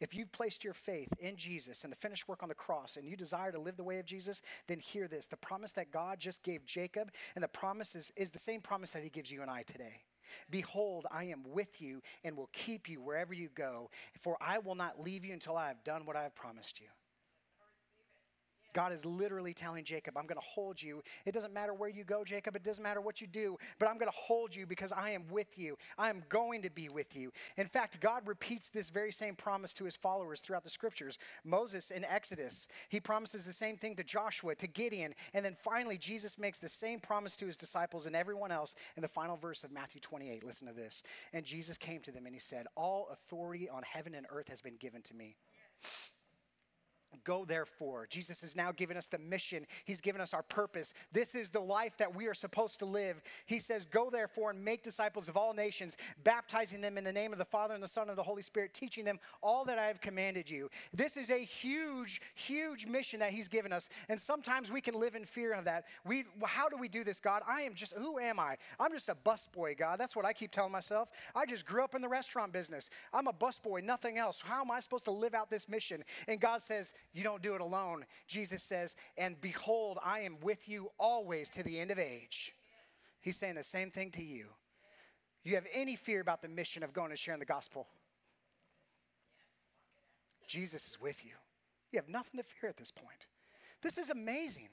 [0.00, 3.08] If you've placed your faith in Jesus and the finished work on the cross and
[3.08, 5.26] you desire to live the way of Jesus, then hear this.
[5.26, 8.92] The promise that God just gave Jacob and the promise is, is the same promise
[8.92, 10.02] that he gives you and I today.
[10.50, 14.74] Behold, I am with you and will keep you wherever you go, for I will
[14.74, 16.86] not leave you until I have done what I have promised you.
[18.72, 21.02] God is literally telling Jacob, I'm going to hold you.
[21.24, 22.56] It doesn't matter where you go, Jacob.
[22.56, 25.24] It doesn't matter what you do, but I'm going to hold you because I am
[25.30, 25.76] with you.
[25.96, 27.32] I am going to be with you.
[27.56, 31.18] In fact, God repeats this very same promise to his followers throughout the scriptures.
[31.44, 35.98] Moses in Exodus, he promises the same thing to Joshua, to Gideon, and then finally,
[35.98, 39.64] Jesus makes the same promise to his disciples and everyone else in the final verse
[39.64, 40.44] of Matthew 28.
[40.44, 41.02] Listen to this.
[41.32, 44.60] And Jesus came to them and he said, All authority on heaven and earth has
[44.60, 45.36] been given to me.
[47.24, 48.06] Go therefore.
[48.08, 49.66] Jesus has now given us the mission.
[49.84, 50.92] He's given us our purpose.
[51.12, 53.22] This is the life that we are supposed to live.
[53.46, 57.32] He says, Go therefore and make disciples of all nations, baptizing them in the name
[57.32, 59.86] of the Father and the Son and the Holy Spirit, teaching them all that I
[59.86, 60.70] have commanded you.
[60.92, 63.88] This is a huge, huge mission that He's given us.
[64.08, 65.84] And sometimes we can live in fear of that.
[66.04, 67.42] We, how do we do this, God?
[67.48, 68.56] I am just, who am I?
[68.78, 69.98] I'm just a busboy, God.
[69.98, 71.10] That's what I keep telling myself.
[71.34, 72.90] I just grew up in the restaurant business.
[73.12, 74.42] I'm a busboy, nothing else.
[74.44, 76.04] How am I supposed to live out this mission?
[76.26, 78.04] And God says, you don't do it alone.
[78.26, 82.52] Jesus says, And behold, I am with you always to the end of age.
[83.20, 84.46] He's saying the same thing to you.
[85.44, 87.86] You have any fear about the mission of going and sharing the gospel?
[90.46, 91.32] Jesus is with you.
[91.92, 93.26] You have nothing to fear at this point.
[93.82, 94.68] This is amazing.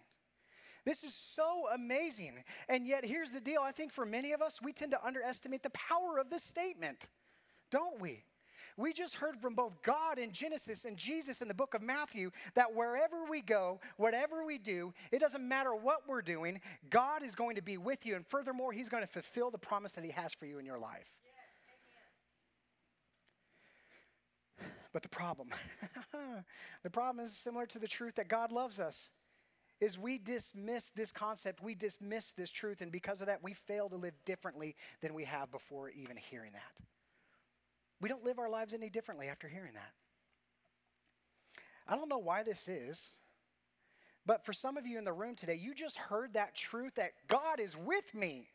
[0.85, 2.43] This is so amazing.
[2.69, 5.63] And yet, here's the deal I think for many of us, we tend to underestimate
[5.63, 7.09] the power of this statement,
[7.71, 8.23] don't we?
[8.77, 12.31] We just heard from both God in Genesis and Jesus in the book of Matthew
[12.55, 16.59] that wherever we go, whatever we do, it doesn't matter what we're doing,
[16.89, 18.15] God is going to be with you.
[18.15, 20.79] And furthermore, He's going to fulfill the promise that He has for you in your
[20.79, 21.07] life.
[24.91, 25.49] But the problem,
[26.83, 29.11] the problem is similar to the truth that God loves us.
[29.81, 33.89] Is we dismiss this concept, we dismiss this truth, and because of that, we fail
[33.89, 36.85] to live differently than we have before even hearing that.
[38.01, 39.91] We don't live our lives any differently after hearing that.
[41.88, 43.17] I don't know why this is,
[44.25, 47.12] but for some of you in the room today, you just heard that truth that
[47.27, 48.49] God is with me.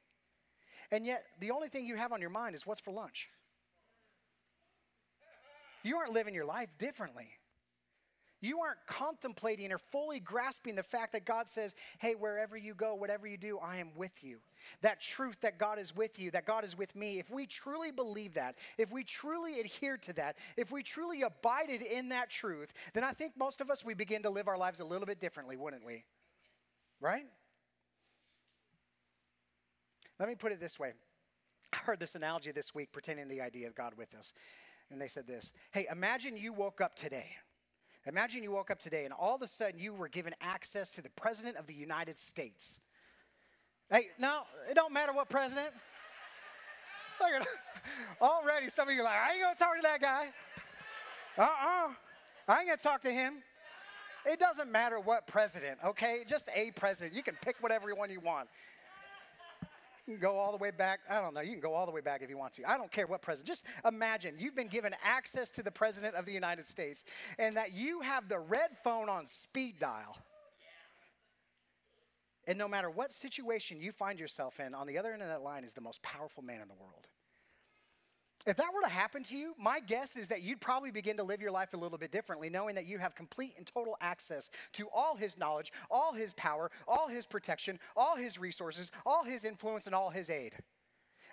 [0.90, 3.30] And yet, the only thing you have on your mind is what's for lunch.
[5.82, 7.30] You aren't living your life differently.
[8.40, 12.94] You aren't contemplating or fully grasping the fact that God says, hey, wherever you go,
[12.94, 14.38] whatever you do, I am with you.
[14.80, 17.90] That truth that God is with you, that God is with me, if we truly
[17.90, 22.72] believe that, if we truly adhere to that, if we truly abided in that truth,
[22.94, 25.20] then I think most of us, we begin to live our lives a little bit
[25.20, 26.04] differently, wouldn't we?
[27.00, 27.26] Right?
[30.18, 30.92] Let me put it this way.
[31.72, 34.32] I heard this analogy this week to the idea of God with us.
[34.90, 37.36] And they said this Hey, imagine you woke up today.
[38.06, 41.02] Imagine you woke up today and all of a sudden you were given access to
[41.02, 42.80] the President of the United States.
[43.90, 45.70] Hey, no, it don't matter what president.
[47.20, 47.46] Look at
[48.22, 50.28] already some of you are like, I ain't gonna talk to that guy.
[51.36, 51.92] Uh-uh.
[52.48, 53.42] I ain't gonna talk to him.
[54.24, 56.24] It doesn't matter what president, okay?
[56.26, 57.16] Just a president.
[57.16, 58.48] You can pick whatever one you want.
[60.10, 60.98] You can go all the way back.
[61.08, 61.40] I don't know.
[61.40, 62.68] You can go all the way back if you want to.
[62.68, 63.46] I don't care what president.
[63.46, 67.04] Just imagine you've been given access to the president of the United States
[67.38, 70.18] and that you have the red phone on speed dial.
[72.48, 75.42] And no matter what situation you find yourself in, on the other end of that
[75.42, 77.06] line is the most powerful man in the world.
[78.46, 81.22] If that were to happen to you, my guess is that you'd probably begin to
[81.22, 84.50] live your life a little bit differently, knowing that you have complete and total access
[84.72, 89.44] to all his knowledge, all his power, all his protection, all his resources, all his
[89.44, 90.54] influence, and all his aid.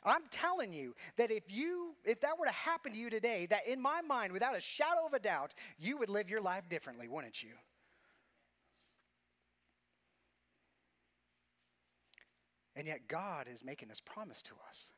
[0.03, 3.67] I'm telling you that if you if that were to happen to you today, that
[3.67, 7.07] in my mind, without a shadow of a doubt, you would live your life differently,
[7.07, 7.51] wouldn't you?
[12.75, 14.93] And yet God is making this promise to us.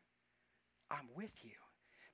[0.92, 1.69] I'm with you.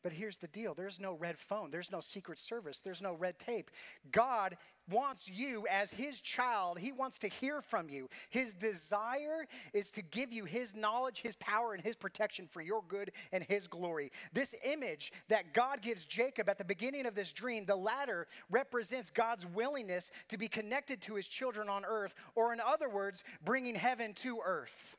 [0.05, 3.39] But here's the deal there's no red phone, there's no secret service, there's no red
[3.39, 3.71] tape.
[4.11, 4.55] God
[4.87, 8.07] wants you as His child, He wants to hear from you.
[8.29, 12.83] His desire is to give you His knowledge, His power, and His protection for your
[12.87, 14.11] good and His glory.
[14.31, 19.09] This image that God gives Jacob at the beginning of this dream, the ladder represents
[19.09, 23.73] God's willingness to be connected to His children on earth, or in other words, bringing
[23.73, 24.97] heaven to earth.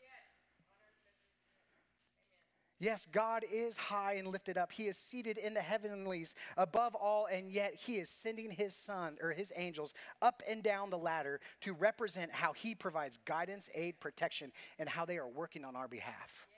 [2.79, 4.71] Yes, God is high and lifted up.
[4.71, 9.17] He is seated in the heavenlies above all, and yet He is sending His Son
[9.23, 13.99] or His angels up and down the ladder to represent how He provides guidance, aid,
[13.99, 16.47] protection, and how they are working on our behalf.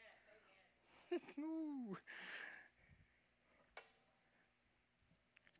[1.10, 1.96] Yes,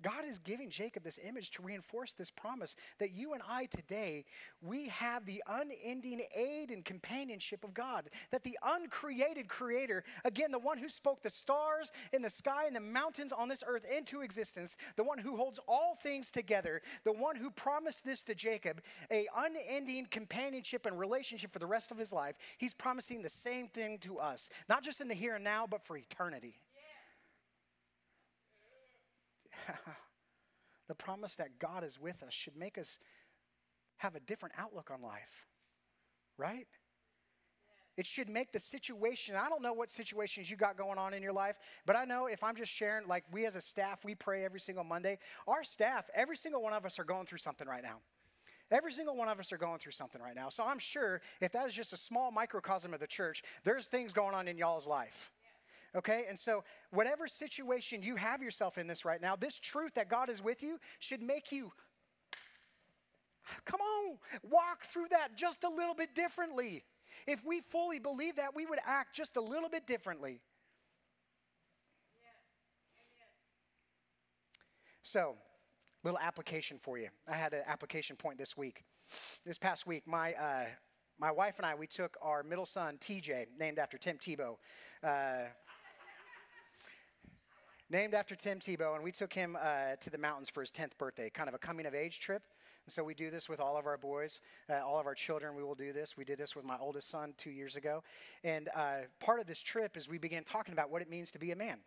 [0.03, 4.25] God is giving Jacob this image to reinforce this promise that you and I today,
[4.63, 8.11] we have the unending aid and companionship of God.
[8.31, 12.77] That the uncreated creator, again, the one who spoke the stars in the sky and
[12.77, 17.13] the mountains on this earth into existence, the one who holds all things together, the
[17.13, 18.81] one who promised this to Jacob,
[19.11, 23.67] a unending companionship and relationship for the rest of his life, he's promising the same
[23.69, 26.55] thing to us, not just in the here and now, but for eternity.
[30.89, 32.99] the promise that God is with us should make us
[33.99, 35.47] have a different outlook on life,
[36.37, 36.67] right?
[37.97, 41.23] It should make the situation, I don't know what situations you got going on in
[41.23, 44.15] your life, but I know if I'm just sharing, like we as a staff, we
[44.15, 45.19] pray every single Monday.
[45.49, 47.99] Our staff, every single one of us are going through something right now.
[48.71, 50.49] Every single one of us are going through something right now.
[50.49, 54.13] So I'm sure if that is just a small microcosm of the church, there's things
[54.13, 55.33] going on in y'all's life.
[55.97, 56.25] Okay?
[56.29, 60.29] And so, whatever situation you have yourself in this right now, this truth that God
[60.29, 61.73] is with you should make you,
[63.65, 66.85] come on, walk through that just a little bit differently.
[67.27, 70.41] If we fully believe that, we would act just a little bit differently.
[75.03, 75.37] So,
[76.05, 77.09] little application for you.
[77.27, 78.85] I had an application point this week.
[79.47, 80.67] This past week, my uh,
[81.19, 84.57] my wife and I we took our middle son TJ, named after Tim Tebow.
[85.03, 85.47] Uh,
[87.91, 90.97] named after Tim Tebow, and we took him uh, to the mountains for his 10th
[90.99, 92.43] birthday, kind of a coming of age trip.
[92.87, 95.55] And so we do this with all of our boys, uh, all of our children.
[95.55, 96.17] We will do this.
[96.17, 98.03] We did this with my oldest son two years ago.
[98.45, 101.39] And uh, part of this trip is we began talking about what it means to
[101.39, 101.79] be a man.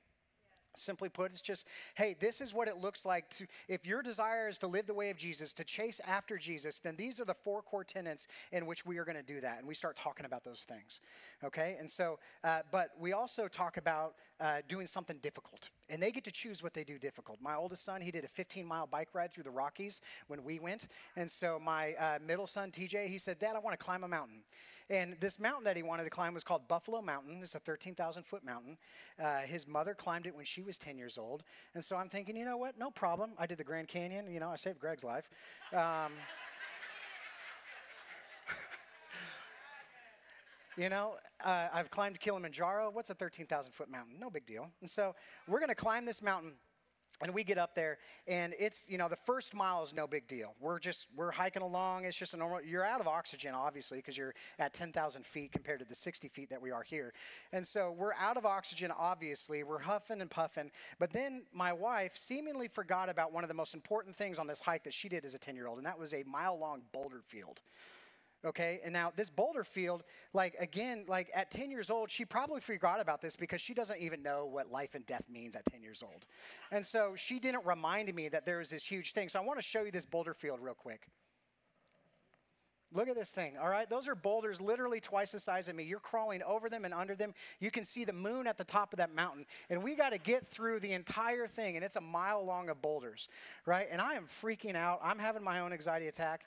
[0.76, 4.48] Simply put, it's just, hey, this is what it looks like to, if your desire
[4.48, 7.34] is to live the way of Jesus, to chase after Jesus, then these are the
[7.34, 9.60] four core tenets in which we are going to do that.
[9.60, 11.02] And we start talking about those things.
[11.44, 11.76] Okay?
[11.80, 15.70] And so, uh, but we also talk about uh, doing something difficult.
[15.90, 17.40] And they get to choose what they do difficult.
[17.42, 20.60] My oldest son, he did a 15 mile bike ride through the Rockies when we
[20.60, 20.88] went.
[21.16, 24.08] And so my uh, middle son, TJ, he said, Dad, I want to climb a
[24.08, 24.44] mountain.
[24.92, 27.40] And this mountain that he wanted to climb was called Buffalo Mountain.
[27.42, 28.78] It's a 13,000 foot mountain.
[29.18, 31.44] Uh, his mother climbed it when she was 10 years old.
[31.74, 32.78] And so I'm thinking, you know what?
[32.78, 33.32] No problem.
[33.40, 34.30] I did the Grand Canyon.
[34.30, 35.30] You know, I saved Greg's life.
[35.74, 36.12] Um,
[40.78, 42.90] You know, uh, I've climbed Kilimanjaro.
[42.92, 44.16] What's a 13,000 foot mountain?
[44.18, 44.70] No big deal.
[44.80, 45.16] And so
[45.46, 46.54] we're going to climb this mountain
[47.22, 47.98] and we get up there
[48.28, 50.56] and it's you know the first mile is no big deal.
[50.60, 52.06] We're just we're hiking along.
[52.06, 55.80] It's just a normal you're out of oxygen obviously because you're at 10000 feet compared
[55.80, 57.14] to the 60 feet that we are here.
[57.52, 59.64] And so we're out of oxygen obviously.
[59.64, 60.72] We're huffing and puffing.
[61.00, 64.60] But then my wife seemingly forgot about one of the most important things on this
[64.60, 66.82] hike that she did as a 10 year old and that was a mile long
[66.92, 67.62] boulder field
[68.46, 72.60] okay and now this boulder field like again like at 10 years old she probably
[72.60, 75.82] forgot about this because she doesn't even know what life and death means at 10
[75.82, 76.26] years old
[76.72, 79.60] and so she didn't remind me that there was this huge thing so i want
[79.60, 81.08] to show you this boulder field real quick
[82.94, 83.90] Look at this thing, all right?
[83.90, 85.84] Those are boulders literally twice the size of me.
[85.84, 87.34] You're crawling over them and under them.
[87.62, 89.46] You can see the moon at the top of that mountain.
[89.70, 92.82] And we got to get through the entire thing, and it's a mile long of
[92.82, 93.30] boulders,
[93.66, 93.88] right?
[93.90, 95.00] And I am freaking out.
[95.02, 96.44] I'm having my own anxiety attack.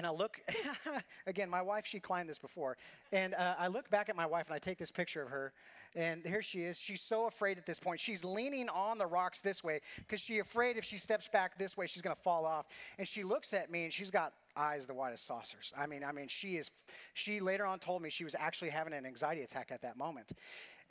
[0.00, 0.40] And I look,
[1.26, 2.78] again, my wife, she climbed this before.
[3.12, 5.52] And uh, I look back at my wife and I take this picture of her.
[5.94, 6.78] And here she is.
[6.78, 8.00] She's so afraid at this point.
[8.00, 11.76] She's leaning on the rocks this way because she's afraid if she steps back this
[11.76, 12.64] way, she's going to fall off.
[12.96, 15.70] And she looks at me and she's got eyes the as saucers.
[15.76, 16.70] I mean, I mean, she is,
[17.12, 20.32] she later on told me she was actually having an anxiety attack at that moment.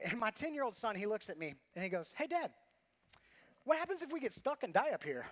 [0.05, 2.51] And my 10 year old son, he looks at me and he goes, Hey, dad,
[3.63, 5.25] what happens if we get stuck and die up here?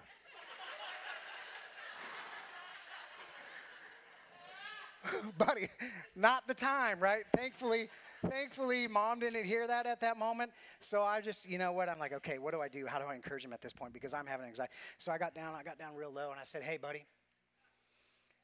[5.37, 5.67] buddy,
[6.15, 7.23] not the time, right?
[7.35, 7.89] Thankfully,
[8.29, 10.51] thankfully, mom didn't hear that at that moment.
[10.79, 11.89] So I just, you know what?
[11.89, 12.85] I'm like, okay, what do I do?
[12.85, 13.93] How do I encourage him at this point?
[13.93, 14.73] Because I'm having anxiety.
[14.97, 17.05] So I got down, I got down real low, and I said, hey, buddy,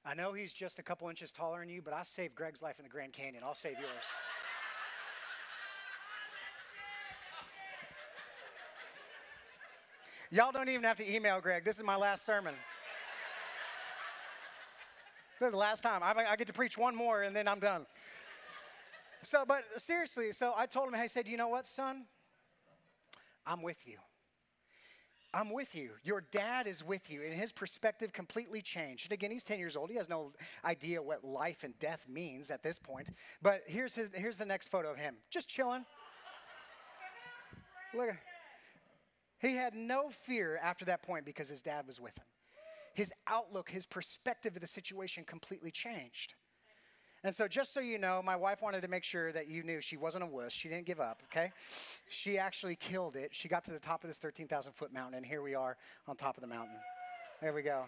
[0.06, 2.78] I know he's just a couple inches taller than you, but I saved Greg's life
[2.80, 3.44] in the Grand Canyon.
[3.46, 3.88] I'll save yours.
[10.32, 11.64] Y'all don't even have to email Greg.
[11.64, 12.56] This is my last sermon.
[15.40, 16.02] This is the last time.
[16.04, 17.86] I, I get to preach one more and then I'm done.
[19.24, 22.06] So, but seriously, so I told him, I said, you know what, son?
[23.46, 23.98] I'm with you.
[25.34, 25.92] I'm with you.
[26.04, 27.24] Your dad is with you.
[27.24, 29.06] And his perspective completely changed.
[29.06, 29.90] And again, he's 10 years old.
[29.90, 33.10] He has no idea what life and death means at this point.
[33.42, 35.86] But here's, his, here's the next photo of him just chilling.
[37.96, 38.16] Look,
[39.40, 42.26] he had no fear after that point because his dad was with him
[42.94, 46.36] his outlook, his perspective of the situation completely changed.
[47.26, 49.80] And so, just so you know, my wife wanted to make sure that you knew
[49.80, 50.52] she wasn't a wuss.
[50.52, 51.52] She didn't give up, okay?
[52.10, 53.34] She actually killed it.
[53.34, 56.18] She got to the top of this 13,000 foot mountain, and here we are on
[56.18, 56.76] top of the mountain.
[57.42, 57.86] There we go.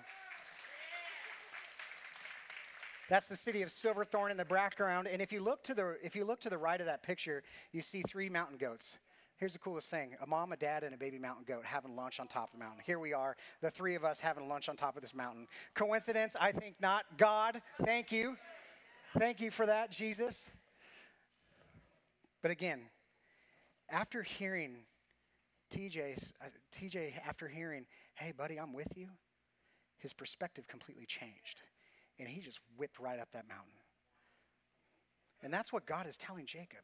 [3.10, 5.08] That's the city of Silverthorne in the background.
[5.08, 7.44] And if you look to the if you look to the right of that picture,
[7.72, 8.98] you see three mountain goats.
[9.38, 12.20] Here's the coolest thing a mom, a dad, and a baby mountain goat having lunch
[12.20, 12.82] on top of the mountain.
[12.86, 15.48] Here we are, the three of us having lunch on top of this mountain.
[15.74, 16.36] Coincidence?
[16.40, 17.04] I think not.
[17.18, 18.38] God, thank you.
[19.18, 20.52] Thank you for that, Jesus.
[22.42, 22.82] But again,
[23.90, 24.78] after hearing
[25.74, 29.08] TJ's, uh, TJ, after hearing, hey, buddy, I'm with you,
[29.98, 31.62] his perspective completely changed.
[32.20, 33.74] And he just whipped right up that mountain.
[35.42, 36.80] And that's what God is telling Jacob.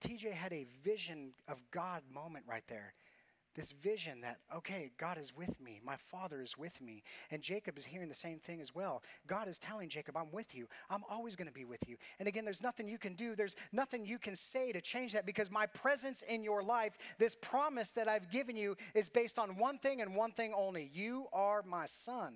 [0.00, 2.94] TJ had a vision of God moment right there.
[3.54, 5.80] This vision that, okay, God is with me.
[5.82, 7.02] My father is with me.
[7.30, 9.02] And Jacob is hearing the same thing as well.
[9.26, 10.68] God is telling Jacob, I'm with you.
[10.90, 11.96] I'm always going to be with you.
[12.18, 13.34] And again, there's nothing you can do.
[13.34, 17.34] There's nothing you can say to change that because my presence in your life, this
[17.34, 21.26] promise that I've given you, is based on one thing and one thing only you
[21.32, 22.34] are my son.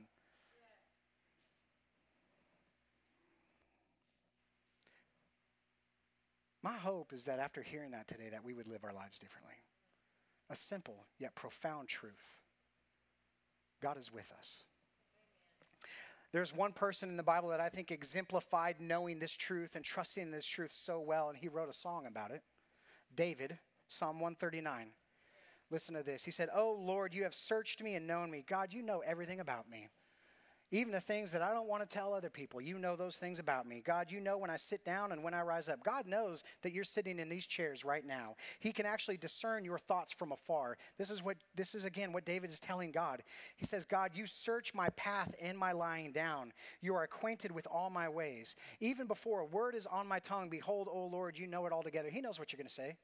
[6.63, 9.55] My hope is that after hearing that today that we would live our lives differently.
[10.51, 12.41] A simple yet profound truth.
[13.81, 14.65] God is with us.
[16.33, 20.31] There's one person in the Bible that I think exemplified knowing this truth and trusting
[20.31, 22.43] this truth so well, and he wrote a song about it.
[23.15, 23.59] David,
[23.89, 24.93] Psalm 139.
[25.71, 26.25] Listen to this.
[26.25, 28.45] He said, Oh Lord, you have searched me and known me.
[28.47, 29.89] God, you know everything about me.
[30.73, 33.41] Even the things that I don't want to tell other people, you know those things
[33.41, 33.83] about me.
[33.85, 35.83] God, you know when I sit down and when I rise up.
[35.83, 38.37] God knows that you're sitting in these chairs right now.
[38.61, 40.77] He can actually discern your thoughts from afar.
[40.97, 43.25] This is what this is again what David is telling God.
[43.57, 46.53] He says, "God, you search my path and my lying down.
[46.81, 48.55] You are acquainted with all my ways.
[48.79, 51.83] Even before a word is on my tongue, behold, O Lord, you know it all
[51.83, 52.97] together." He knows what you're going to say.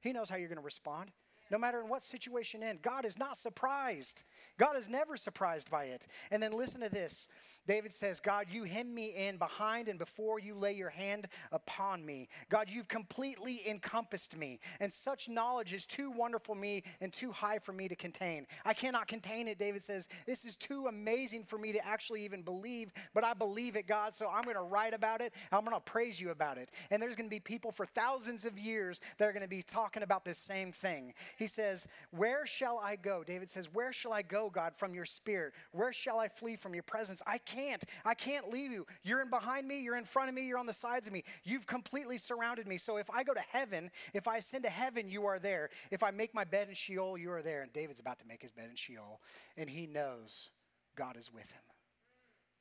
[0.00, 1.10] He knows how you're going to respond
[1.50, 2.78] no matter in what situation in.
[2.82, 4.24] God is not surprised.
[4.58, 6.06] God is never surprised by it.
[6.30, 7.28] And then listen to this
[7.68, 12.04] David says, God, you hem me in behind and before you lay your hand upon
[12.04, 12.28] me.
[12.48, 14.58] God, you've completely encompassed me.
[14.80, 18.46] And such knowledge is too wonderful for me and too high for me to contain.
[18.64, 20.08] I cannot contain it, David says.
[20.26, 24.14] This is too amazing for me to actually even believe, but I believe it, God.
[24.14, 25.34] So I'm going to write about it.
[25.52, 26.70] I'm going to praise you about it.
[26.90, 29.62] And there's going to be people for thousands of years that are going to be
[29.62, 31.12] talking about this same thing.
[31.36, 33.22] He says, Where shall I go?
[33.22, 35.52] David says, Where shall I go, God, from your spirit?
[35.72, 37.22] Where shall I flee from your presence?
[37.26, 37.84] I can't can't.
[38.04, 38.86] I can't leave you.
[39.02, 41.24] You're in behind me, you're in front of me, you're on the sides of me.
[41.44, 42.78] You've completely surrounded me.
[42.78, 45.70] So if I go to heaven, if I ascend to heaven, you are there.
[45.90, 47.62] If I make my bed in Sheol, you are there.
[47.62, 49.20] And David's about to make his bed in Sheol,
[49.56, 50.50] and he knows
[50.96, 51.62] God is with him.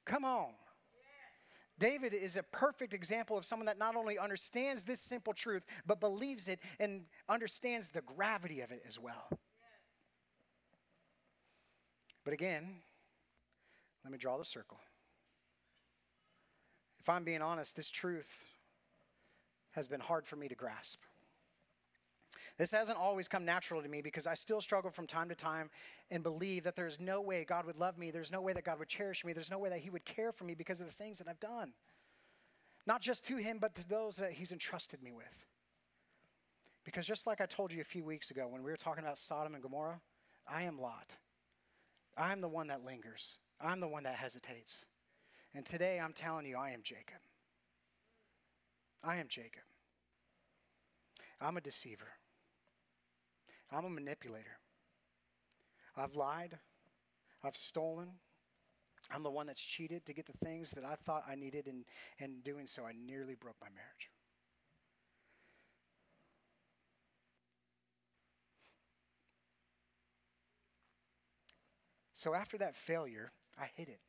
[0.06, 0.50] Come on.
[1.80, 6.00] David is a perfect example of someone that not only understands this simple truth, but
[6.00, 9.30] believes it and understands the gravity of it as well.
[12.24, 12.82] But again,
[14.04, 14.80] let me draw the circle.
[17.08, 18.44] If I'm being honest, this truth
[19.72, 21.00] has been hard for me to grasp.
[22.58, 25.70] This hasn't always come natural to me because I still struggle from time to time
[26.12, 28.12] and believe that there's no way God would love me.
[28.12, 29.32] There's no way that God would cherish me.
[29.32, 31.40] There's no way that He would care for me because of the things that I've
[31.40, 31.72] done.
[32.86, 35.46] Not just to Him, but to those that He's entrusted me with.
[36.84, 39.18] Because just like I told you a few weeks ago when we were talking about
[39.18, 40.02] Sodom and Gomorrah,
[40.46, 41.16] I am Lot.
[42.18, 43.38] I am the one that lingers.
[43.62, 44.86] I'm the one that hesitates.
[45.58, 47.18] And today I'm telling you, I am Jacob.
[49.04, 49.64] I am Jacob.
[51.42, 52.10] I'm a deceiver.
[53.72, 54.60] I'm a manipulator.
[55.96, 56.60] I've lied.
[57.44, 58.10] I've stolen.
[59.10, 61.86] I'm the one that's cheated to get the things that I thought I needed, and
[62.20, 64.12] in doing so, I nearly broke my marriage.
[72.14, 74.02] So after that failure, I hid it.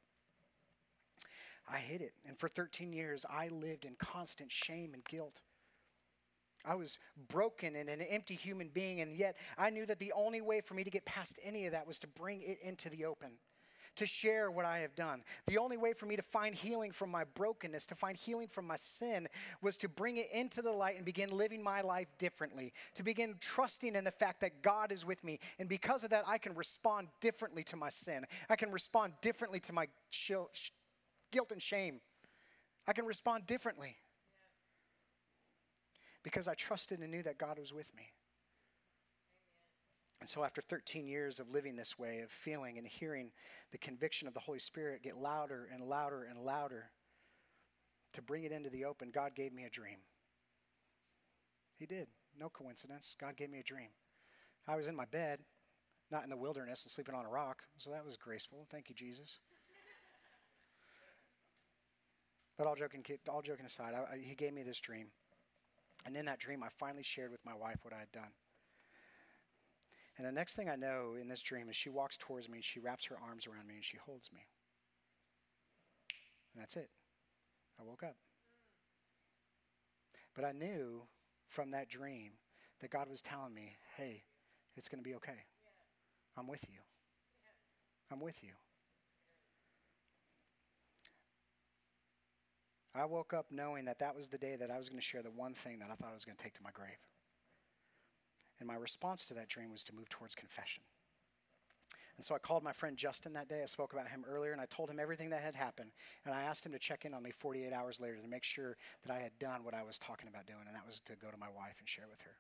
[1.71, 2.13] I hid it.
[2.27, 5.43] And for 13 years, I lived in constant shame and guilt.
[6.65, 6.99] I was
[7.29, 10.75] broken and an empty human being, and yet I knew that the only way for
[10.75, 13.31] me to get past any of that was to bring it into the open
[13.99, 15.23] to share what I have done.
[15.47, 18.67] The only way for me to find healing from my brokenness, to find healing from
[18.67, 19.29] my sin,
[19.61, 23.35] was to bring it into the light and begin living my life differently, to begin
[23.41, 25.41] trusting in the fact that God is with me.
[25.59, 28.25] And because of that, I can respond differently to my sin.
[28.49, 29.89] I can respond differently to my
[31.31, 32.01] guilt and shame.
[32.87, 33.97] I can respond differently
[36.23, 38.13] because I trusted and knew that God was with me.
[40.21, 43.31] And so, after 13 years of living this way, of feeling and hearing
[43.71, 46.91] the conviction of the Holy Spirit get louder and louder and louder,
[48.15, 49.99] to bring it into the open, God gave me a dream.
[51.79, 52.09] He did.
[52.39, 53.17] No coincidence.
[53.19, 53.91] God gave me a dream.
[54.67, 55.41] I was in my bed,
[56.11, 58.67] not in the wilderness and sleeping on a rock, so that was graceful.
[58.71, 59.39] Thank you, Jesus.
[62.59, 65.07] But all joking, all joking aside, I, I, he gave me this dream.
[66.05, 68.33] And in that dream, I finally shared with my wife what I had done.
[70.17, 72.65] And the next thing I know in this dream is she walks towards me and
[72.65, 74.41] she wraps her arms around me and she holds me.
[76.53, 76.91] And that's it.
[77.81, 78.17] I woke up.
[80.35, 81.03] But I knew
[81.47, 82.33] from that dream
[82.81, 84.25] that God was telling me, hey,
[84.77, 85.45] it's going to be okay.
[86.37, 86.79] I'm with you.
[88.11, 88.53] I'm with you.
[92.99, 95.23] I woke up knowing that that was the day that I was going to share
[95.23, 96.99] the one thing that I thought I was going to take to my grave.
[98.59, 100.83] And my response to that dream was to move towards confession.
[102.17, 103.63] And so I called my friend Justin that day.
[103.63, 105.93] I spoke about him earlier, and I told him everything that had happened.
[106.25, 108.77] And I asked him to check in on me 48 hours later to make sure
[109.07, 111.31] that I had done what I was talking about doing, and that was to go
[111.31, 112.35] to my wife and share with her.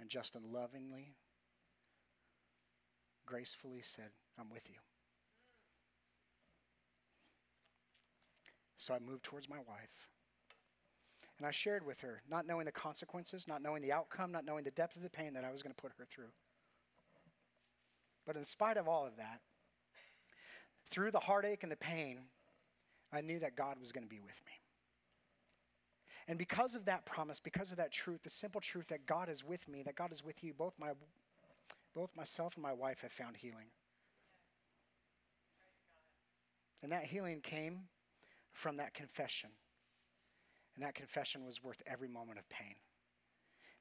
[0.00, 1.16] And Justin lovingly,
[3.26, 4.76] gracefully said, I'm with you.
[8.84, 10.10] So I moved towards my wife.
[11.38, 14.62] And I shared with her, not knowing the consequences, not knowing the outcome, not knowing
[14.62, 16.32] the depth of the pain that I was going to put her through.
[18.26, 19.40] But in spite of all of that,
[20.90, 22.26] through the heartache and the pain,
[23.10, 24.52] I knew that God was going to be with me.
[26.28, 29.42] And because of that promise, because of that truth, the simple truth that God is
[29.42, 30.92] with me, that God is with you, both my
[31.94, 33.68] both myself and my wife have found healing.
[36.82, 37.84] And that healing came
[38.54, 39.50] from that confession.
[40.74, 42.74] And that confession was worth every moment of pain.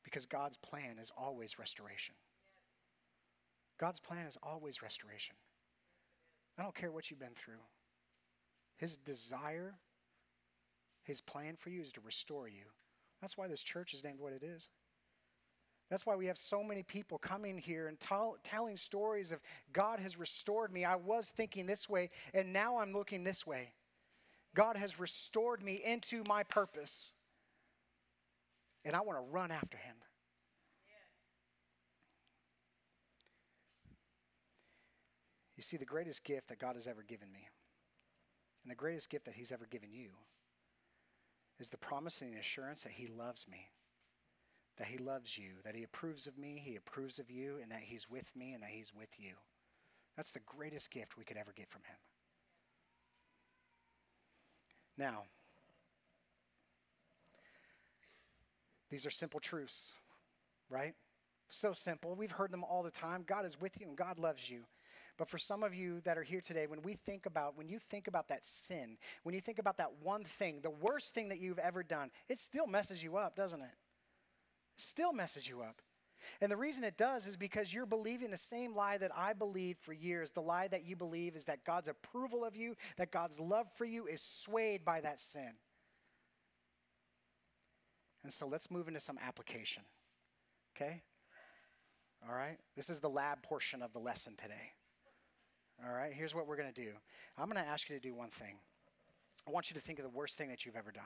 [0.04, 2.16] Because God's plan is always restoration.
[3.80, 5.36] God's plan is always restoration.
[6.58, 7.64] I don't care what you've been through.
[8.76, 9.76] His desire,
[11.04, 12.66] his plan for you is to restore you.
[13.22, 14.70] That's why this church is named what it is.
[15.90, 19.40] That's why we have so many people coming here and tell, telling stories of
[19.72, 20.86] God has restored me.
[20.86, 23.74] I was thinking this way, and now I'm looking this way.
[24.56, 27.14] God has restored me into my purpose.
[28.86, 29.96] And I want to run after him.
[35.56, 37.48] You see, the greatest gift that God has ever given me,
[38.64, 40.10] and the greatest gift that He's ever given you,
[41.58, 43.70] is the promise and the assurance that He loves me,
[44.78, 47.84] that He loves you, that He approves of me, He approves of you, and that
[47.84, 49.36] He's with me and that He's with you.
[50.18, 51.96] That's the greatest gift we could ever get from Him.
[54.98, 55.24] Now,
[58.90, 59.96] these are simple truths,
[60.70, 60.94] right?
[61.50, 62.16] So simple.
[62.16, 63.24] We've heard them all the time.
[63.26, 64.64] God is with you and God loves you.
[65.18, 67.78] But for some of you that are here today, when we think about, when you
[67.78, 71.40] think about that sin, when you think about that one thing, the worst thing that
[71.40, 73.76] you've ever done, it still messes you up, doesn't it?
[74.78, 75.82] still messes you up.
[76.42, 79.80] And the reason it does is because you're believing the same lie that I believed
[79.80, 80.32] for years.
[80.32, 83.86] The lie that you believe is that God's approval of you, that God's love for
[83.86, 85.54] you is swayed by that sin.
[88.24, 89.84] And so let's move into some application.
[90.76, 91.02] Okay?
[92.28, 92.58] All right?
[92.76, 94.72] This is the lab portion of the lesson today.
[95.86, 96.92] All right, here's what we're going to do
[97.38, 98.56] I'm going to ask you to do one thing.
[99.48, 101.04] I want you to think of the worst thing that you've ever done.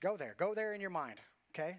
[0.00, 1.20] Go there, go there in your mind,
[1.54, 1.78] okay?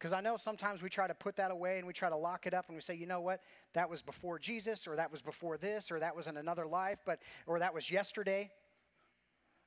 [0.00, 2.46] Because I know sometimes we try to put that away and we try to lock
[2.46, 3.42] it up and we say, you know what,
[3.74, 7.00] that was before Jesus, or that was before this, or that was in another life,
[7.04, 8.50] but or that was yesterday.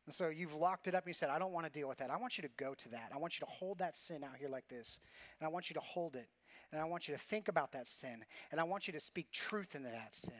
[0.08, 2.00] And so you've locked it up and you said, I don't want to deal with
[2.00, 2.10] that.
[2.10, 3.12] I want you to go to that.
[3.14, 5.00] I want you to hold that sin out here like this.
[5.40, 6.28] And I want you to hold it.
[6.72, 8.26] And I want you to think about that sin.
[8.52, 10.34] And I want you to speak truth into that sin.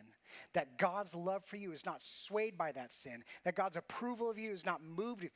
[0.54, 3.24] That God's love for you is not swayed by that sin.
[3.46, 5.30] That God's approval of you is not moved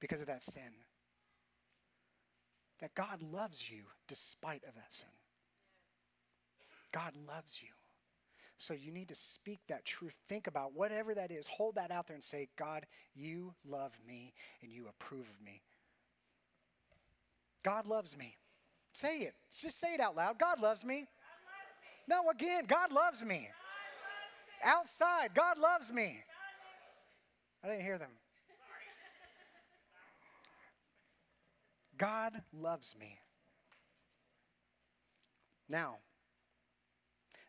[0.00, 0.72] because of that sin.
[2.80, 5.08] That God loves you despite of that sin.
[6.92, 7.68] God loves you.
[8.58, 10.16] So you need to speak that truth.
[10.28, 11.46] Think about whatever that is.
[11.46, 15.62] Hold that out there and say, God, you love me and you approve of me.
[17.62, 18.36] God loves me.
[18.92, 19.34] Say it.
[19.50, 20.38] Just say it out loud.
[20.38, 21.00] God loves me.
[22.08, 22.24] God loves me.
[22.24, 23.28] No, again, God loves me.
[23.28, 24.70] God loves me.
[24.72, 26.02] Outside, God loves me.
[26.02, 27.64] God loves me.
[27.64, 28.10] I didn't hear them.
[31.98, 33.18] God loves me.
[35.68, 35.96] Now,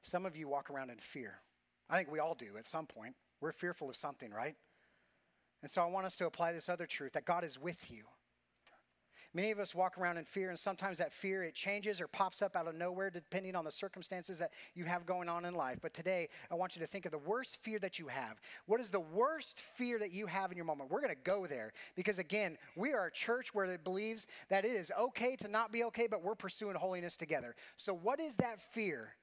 [0.02, 1.42] some of you walk around in fear.
[1.90, 3.16] I think we all do at some point.
[3.42, 4.56] We're fearful of something, right?
[5.62, 8.06] And so I want us to apply this other truth that God is with you.
[9.34, 12.42] Many of us walk around in fear, and sometimes that fear it changes or pops
[12.42, 15.80] up out of nowhere depending on the circumstances that you have going on in life.
[15.82, 18.40] But today, I want you to think of the worst fear that you have.
[18.66, 20.90] What is the worst fear that you have in your moment?
[20.90, 24.66] We're going to go there because again, we are a church where it believes that
[24.66, 27.56] it is okay to not be okay, but we're pursuing holiness together.
[27.76, 29.14] So, what is that fear?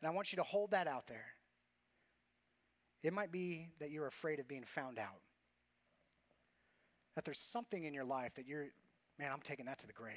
[0.00, 1.26] And I want you to hold that out there.
[3.02, 5.20] It might be that you're afraid of being found out.
[7.14, 8.68] That there's something in your life that you're
[9.18, 10.14] man, I'm taking that to the grave.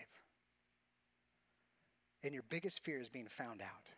[2.23, 3.91] And your biggest fear is being found out.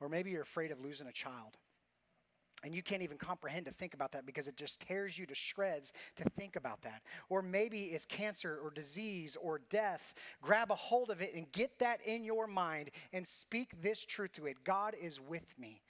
[0.00, 1.56] Or maybe you're afraid of losing a child.
[2.64, 5.34] And you can't even comprehend to think about that because it just tears you to
[5.34, 7.02] shreds to think about that.
[7.28, 10.14] Or maybe it's cancer or disease or death.
[10.40, 14.32] Grab a hold of it and get that in your mind and speak this truth
[14.34, 15.82] to it God is with me.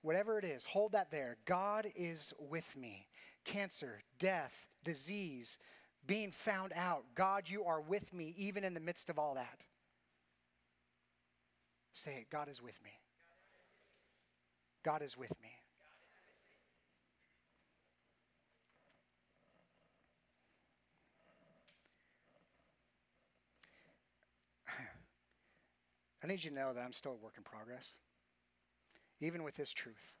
[0.00, 1.36] Whatever it is, hold that there.
[1.44, 3.08] God is with me.
[3.44, 5.58] Cancer, death, disease,
[6.06, 7.04] being found out.
[7.14, 9.64] God, you are with me even in the midst of all that.
[11.92, 12.90] Say it God is with me.
[14.82, 15.48] God is with me.
[26.22, 27.98] I need you to know that I'm still a work in progress.
[29.20, 30.14] Even with this truth,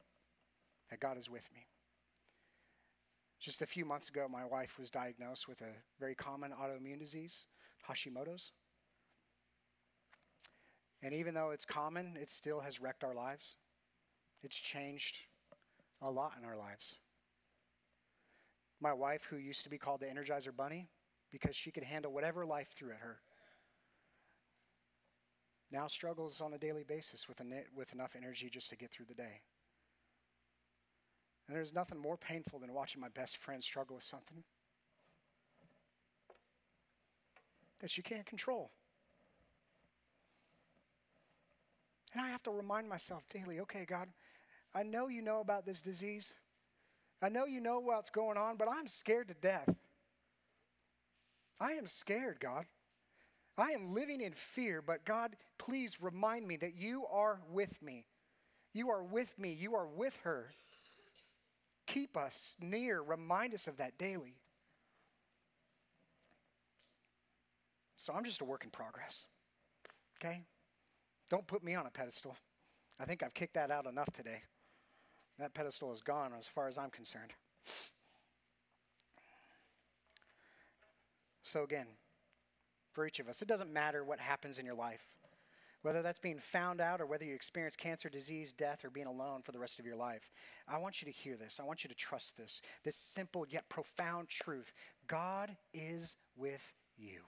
[0.90, 1.66] that God is with me.
[3.46, 5.70] Just a few months ago, my wife was diagnosed with a
[6.00, 7.46] very common autoimmune disease,
[7.88, 8.50] Hashimoto's.
[11.00, 13.54] And even though it's common, it still has wrecked our lives.
[14.42, 15.20] It's changed
[16.02, 16.96] a lot in our lives.
[18.80, 20.88] My wife, who used to be called the Energizer Bunny
[21.30, 23.20] because she could handle whatever life threw at her,
[25.70, 27.40] now struggles on a daily basis with,
[27.76, 29.42] with enough energy just to get through the day.
[31.46, 34.42] And there's nothing more painful than watching my best friend struggle with something
[37.80, 38.70] that she can't control.
[42.12, 44.08] And I have to remind myself daily okay, God,
[44.74, 46.34] I know you know about this disease.
[47.22, 49.74] I know you know what's going on, but I'm scared to death.
[51.60, 52.66] I am scared, God.
[53.58, 58.04] I am living in fear, but God, please remind me that you are with me.
[58.74, 59.52] You are with me.
[59.52, 60.50] You are with her.
[61.86, 63.00] Keep us near.
[63.00, 64.36] Remind us of that daily.
[67.94, 69.26] So I'm just a work in progress.
[70.18, 70.42] Okay?
[71.28, 72.36] Don't put me on a pedestal.
[73.00, 74.42] I think I've kicked that out enough today.
[75.38, 77.32] That pedestal is gone as far as I'm concerned.
[81.42, 81.86] So, again,
[82.92, 85.04] for each of us, it doesn't matter what happens in your life,
[85.86, 89.40] whether that's being found out or whether you experience cancer, disease, death, or being alone
[89.40, 90.32] for the rest of your life.
[90.66, 91.60] I want you to hear this.
[91.62, 92.60] I want you to trust this.
[92.82, 94.72] This simple yet profound truth
[95.06, 97.20] God is with you.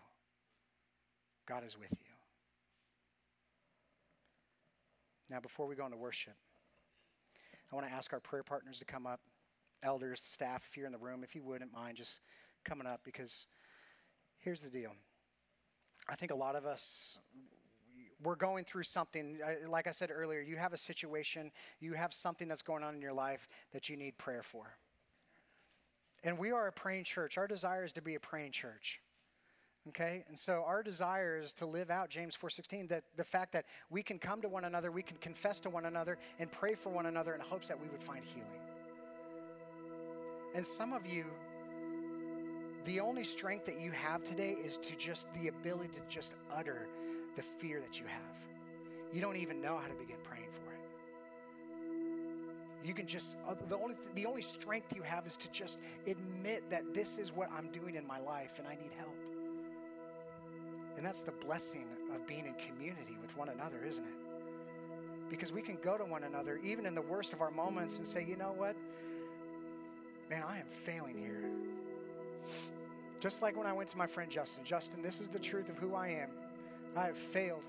[1.47, 2.15] God is with you.
[5.31, 6.35] Now, before we go into worship,
[7.71, 9.21] I want to ask our prayer partners to come up,
[9.85, 12.19] elders, staff, if you're in the room, if you wouldn't mind just
[12.65, 13.47] coming up, because
[14.41, 14.91] here's the deal.
[16.09, 17.21] I think a lot of us,
[18.23, 19.39] we're going through something.
[19.45, 22.95] Uh, like I said earlier, you have a situation, you have something that's going on
[22.95, 24.77] in your life that you need prayer for.
[26.25, 27.39] And we are a praying church.
[27.39, 29.01] Our desire is to be a praying church.
[29.89, 30.25] Okay?
[30.29, 34.03] And so our desire is to live out James 4:16 that the fact that we
[34.03, 37.07] can come to one another, we can confess to one another and pray for one
[37.07, 38.61] another in hopes that we would find healing.
[40.55, 41.27] And some of you
[42.85, 46.89] the only strength that you have today is to just the ability to just utter
[47.39, 48.21] the fear that you have.
[49.13, 50.81] You don't even know how to begin praying for it.
[52.85, 55.79] You can just uh, the only the only strength you have is to just
[56.09, 59.15] admit that this is what I'm doing in my life and I need help.
[60.97, 65.31] And that's the blessing of being in community with one another, isn't it?
[65.31, 68.07] Because we can go to one another, even in the worst of our moments, and
[68.07, 68.75] say, you know what?
[70.29, 71.45] Man, I am failing here.
[73.21, 75.79] Just like when I went to my friend Justin Justin, this is the truth of
[75.79, 76.31] who I am.
[76.97, 77.63] I have failed.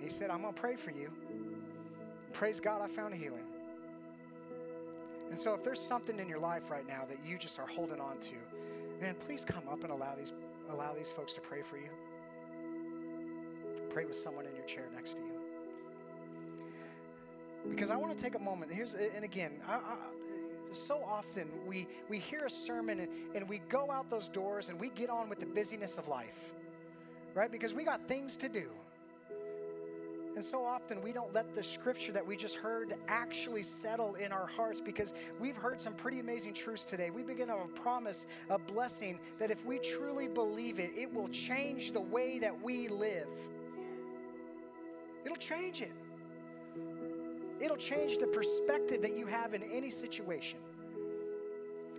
[0.00, 1.10] He said, I'm going to pray for you.
[2.32, 3.44] Praise God, I found a healing.
[5.30, 8.00] And so, if there's something in your life right now that you just are holding
[8.00, 8.34] on to,
[9.00, 10.32] man, please come up and allow these,
[10.70, 11.90] allow these folks to pray for you.
[13.90, 15.40] Pray with someone in your chair next to you.
[17.68, 18.72] Because I want to take a moment.
[18.72, 19.96] Here's, and again, I, I,
[20.74, 24.78] so often we, we hear a sermon and, and we go out those doors and
[24.78, 26.52] we get on with the busyness of life,
[27.34, 27.50] right?
[27.50, 28.68] Because we got things to do.
[30.36, 34.32] And so often we don't let the scripture that we just heard actually settle in
[34.32, 37.10] our hearts because we've heard some pretty amazing truths today.
[37.10, 41.92] We begin to promise, a blessing that if we truly believe it, it will change
[41.92, 43.28] the way that we live.
[45.24, 45.92] It'll change it.
[47.60, 50.58] It'll change the perspective that you have in any situation.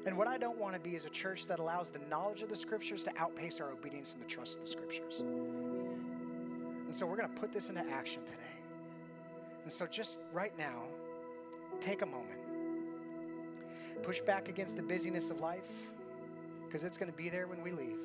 [0.06, 2.50] And what I don't want to be is a church that allows the knowledge of
[2.50, 5.20] the scriptures to outpace our obedience and the trust of the scriptures.
[5.20, 8.40] And so we're going to put this into action today.
[9.64, 10.84] And so just right now,
[11.80, 12.40] take a moment.
[14.02, 15.70] Push back against the busyness of life
[16.66, 18.00] because it's going to be there when we leave.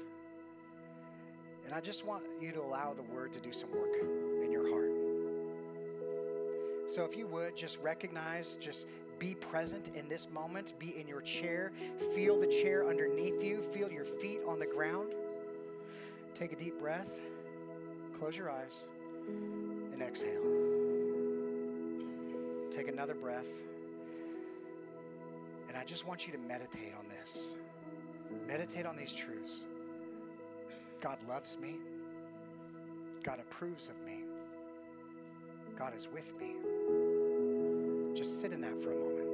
[1.64, 3.94] And I just want you to allow the word to do some work
[4.42, 4.95] in your heart.
[6.96, 8.86] So if you would just recognize, just
[9.18, 11.70] be present in this moment, be in your chair,
[12.14, 15.12] feel the chair underneath you, feel your feet on the ground.
[16.34, 17.20] Take a deep breath.
[18.18, 18.86] Close your eyes
[19.28, 20.40] and exhale.
[22.70, 23.50] Take another breath.
[25.68, 27.58] And I just want you to meditate on this.
[28.48, 29.64] Meditate on these truths.
[31.02, 31.74] God loves me.
[33.22, 34.24] God approves of me.
[35.78, 36.54] God is with me.
[38.36, 39.25] Sit in that for a moment.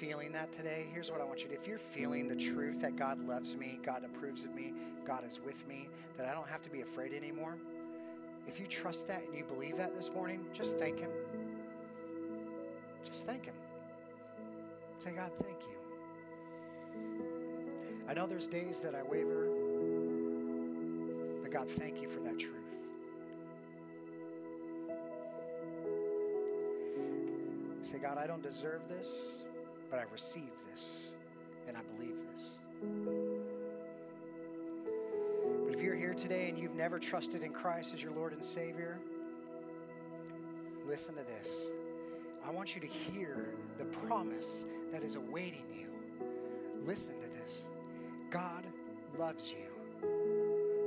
[0.00, 1.60] Feeling that today, here's what I want you to do.
[1.60, 4.72] If you're feeling the truth that God loves me, God approves of me,
[5.06, 7.58] God is with me, that I don't have to be afraid anymore,
[8.48, 11.10] if you trust that and you believe that this morning, just thank Him.
[13.04, 13.52] Just thank Him.
[14.98, 15.76] Say, God, thank you.
[18.08, 19.48] I know there's days that I waver,
[21.42, 22.56] but God, thank you for that truth.
[27.82, 29.44] Say, God, I don't deserve this,
[29.90, 31.12] but I receive this
[31.66, 32.58] and I believe this.
[35.64, 38.42] But if you're here today and you've never trusted in Christ as your Lord and
[38.42, 38.98] Savior,
[40.86, 41.72] listen to this.
[42.46, 45.86] I want you to hear the promise that is awaiting you.
[46.84, 47.68] Listen to this
[48.30, 48.64] God
[49.18, 50.08] loves you.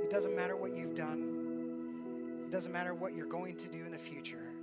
[0.02, 3.92] It doesn't matter what you've done, it doesn't matter what you're going to do in
[3.92, 4.53] the future.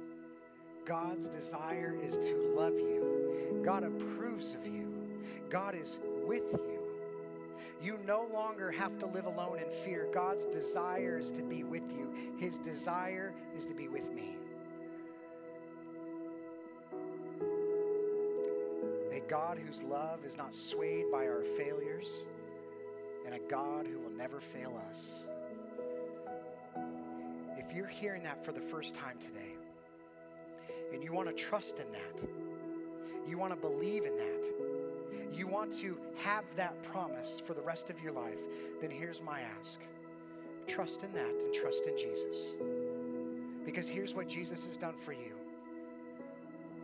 [0.92, 3.62] God's desire is to love you.
[3.64, 4.94] God approves of you.
[5.50, 6.82] God is with you.
[7.82, 10.10] You no longer have to live alone in fear.
[10.14, 12.14] God's desire is to be with you.
[12.38, 14.36] His desire is to be with me.
[19.14, 22.26] A God whose love is not swayed by our failures,
[23.26, 25.30] and a God who will never fail us.
[27.56, 29.56] If you're hearing that for the first time today,
[30.94, 32.28] and you want to trust in that,
[33.28, 34.48] you want to believe in that,
[35.34, 38.40] you want to have that promise for the rest of your life,
[38.82, 39.82] then here's my ask
[40.68, 42.54] trust in that and trust in Jesus.
[43.66, 45.34] Because here's what Jesus has done for you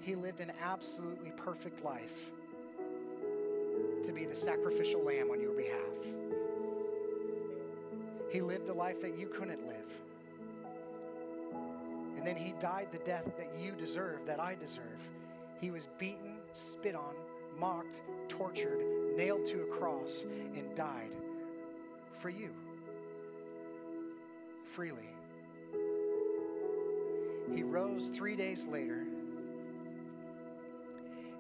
[0.01, 2.31] He lived an absolutely perfect life
[4.03, 5.79] to be the sacrificial lamb on your behalf.
[8.31, 10.06] He lived a life that you couldn't live.
[12.27, 15.01] Then he died the death that you deserve, that I deserve.
[15.61, 17.15] He was beaten, spit on,
[17.57, 21.15] mocked, tortured, nailed to a cross, and died
[22.17, 22.49] for you
[24.65, 25.07] freely.
[27.55, 29.05] He rose three days later,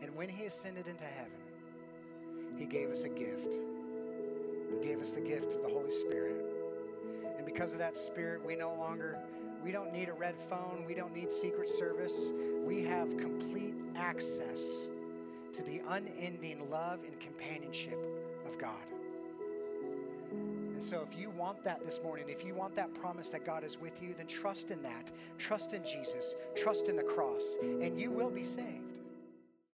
[0.01, 1.31] and when he ascended into heaven,
[2.57, 3.55] he gave us a gift.
[4.71, 6.45] He gave us the gift of the Holy Spirit.
[7.35, 9.19] And because of that Spirit, we no longer
[9.63, 10.83] we don't need a red phone.
[10.87, 12.31] We don't need Secret Service.
[12.65, 14.89] We have complete access
[15.53, 17.97] to the unending love and companionship
[18.47, 18.83] of God.
[20.31, 23.63] And so, if you want that this morning, if you want that promise that God
[23.63, 25.11] is with you, then trust in that.
[25.39, 26.35] Trust in Jesus.
[26.55, 28.96] Trust in the cross, and you will be saved.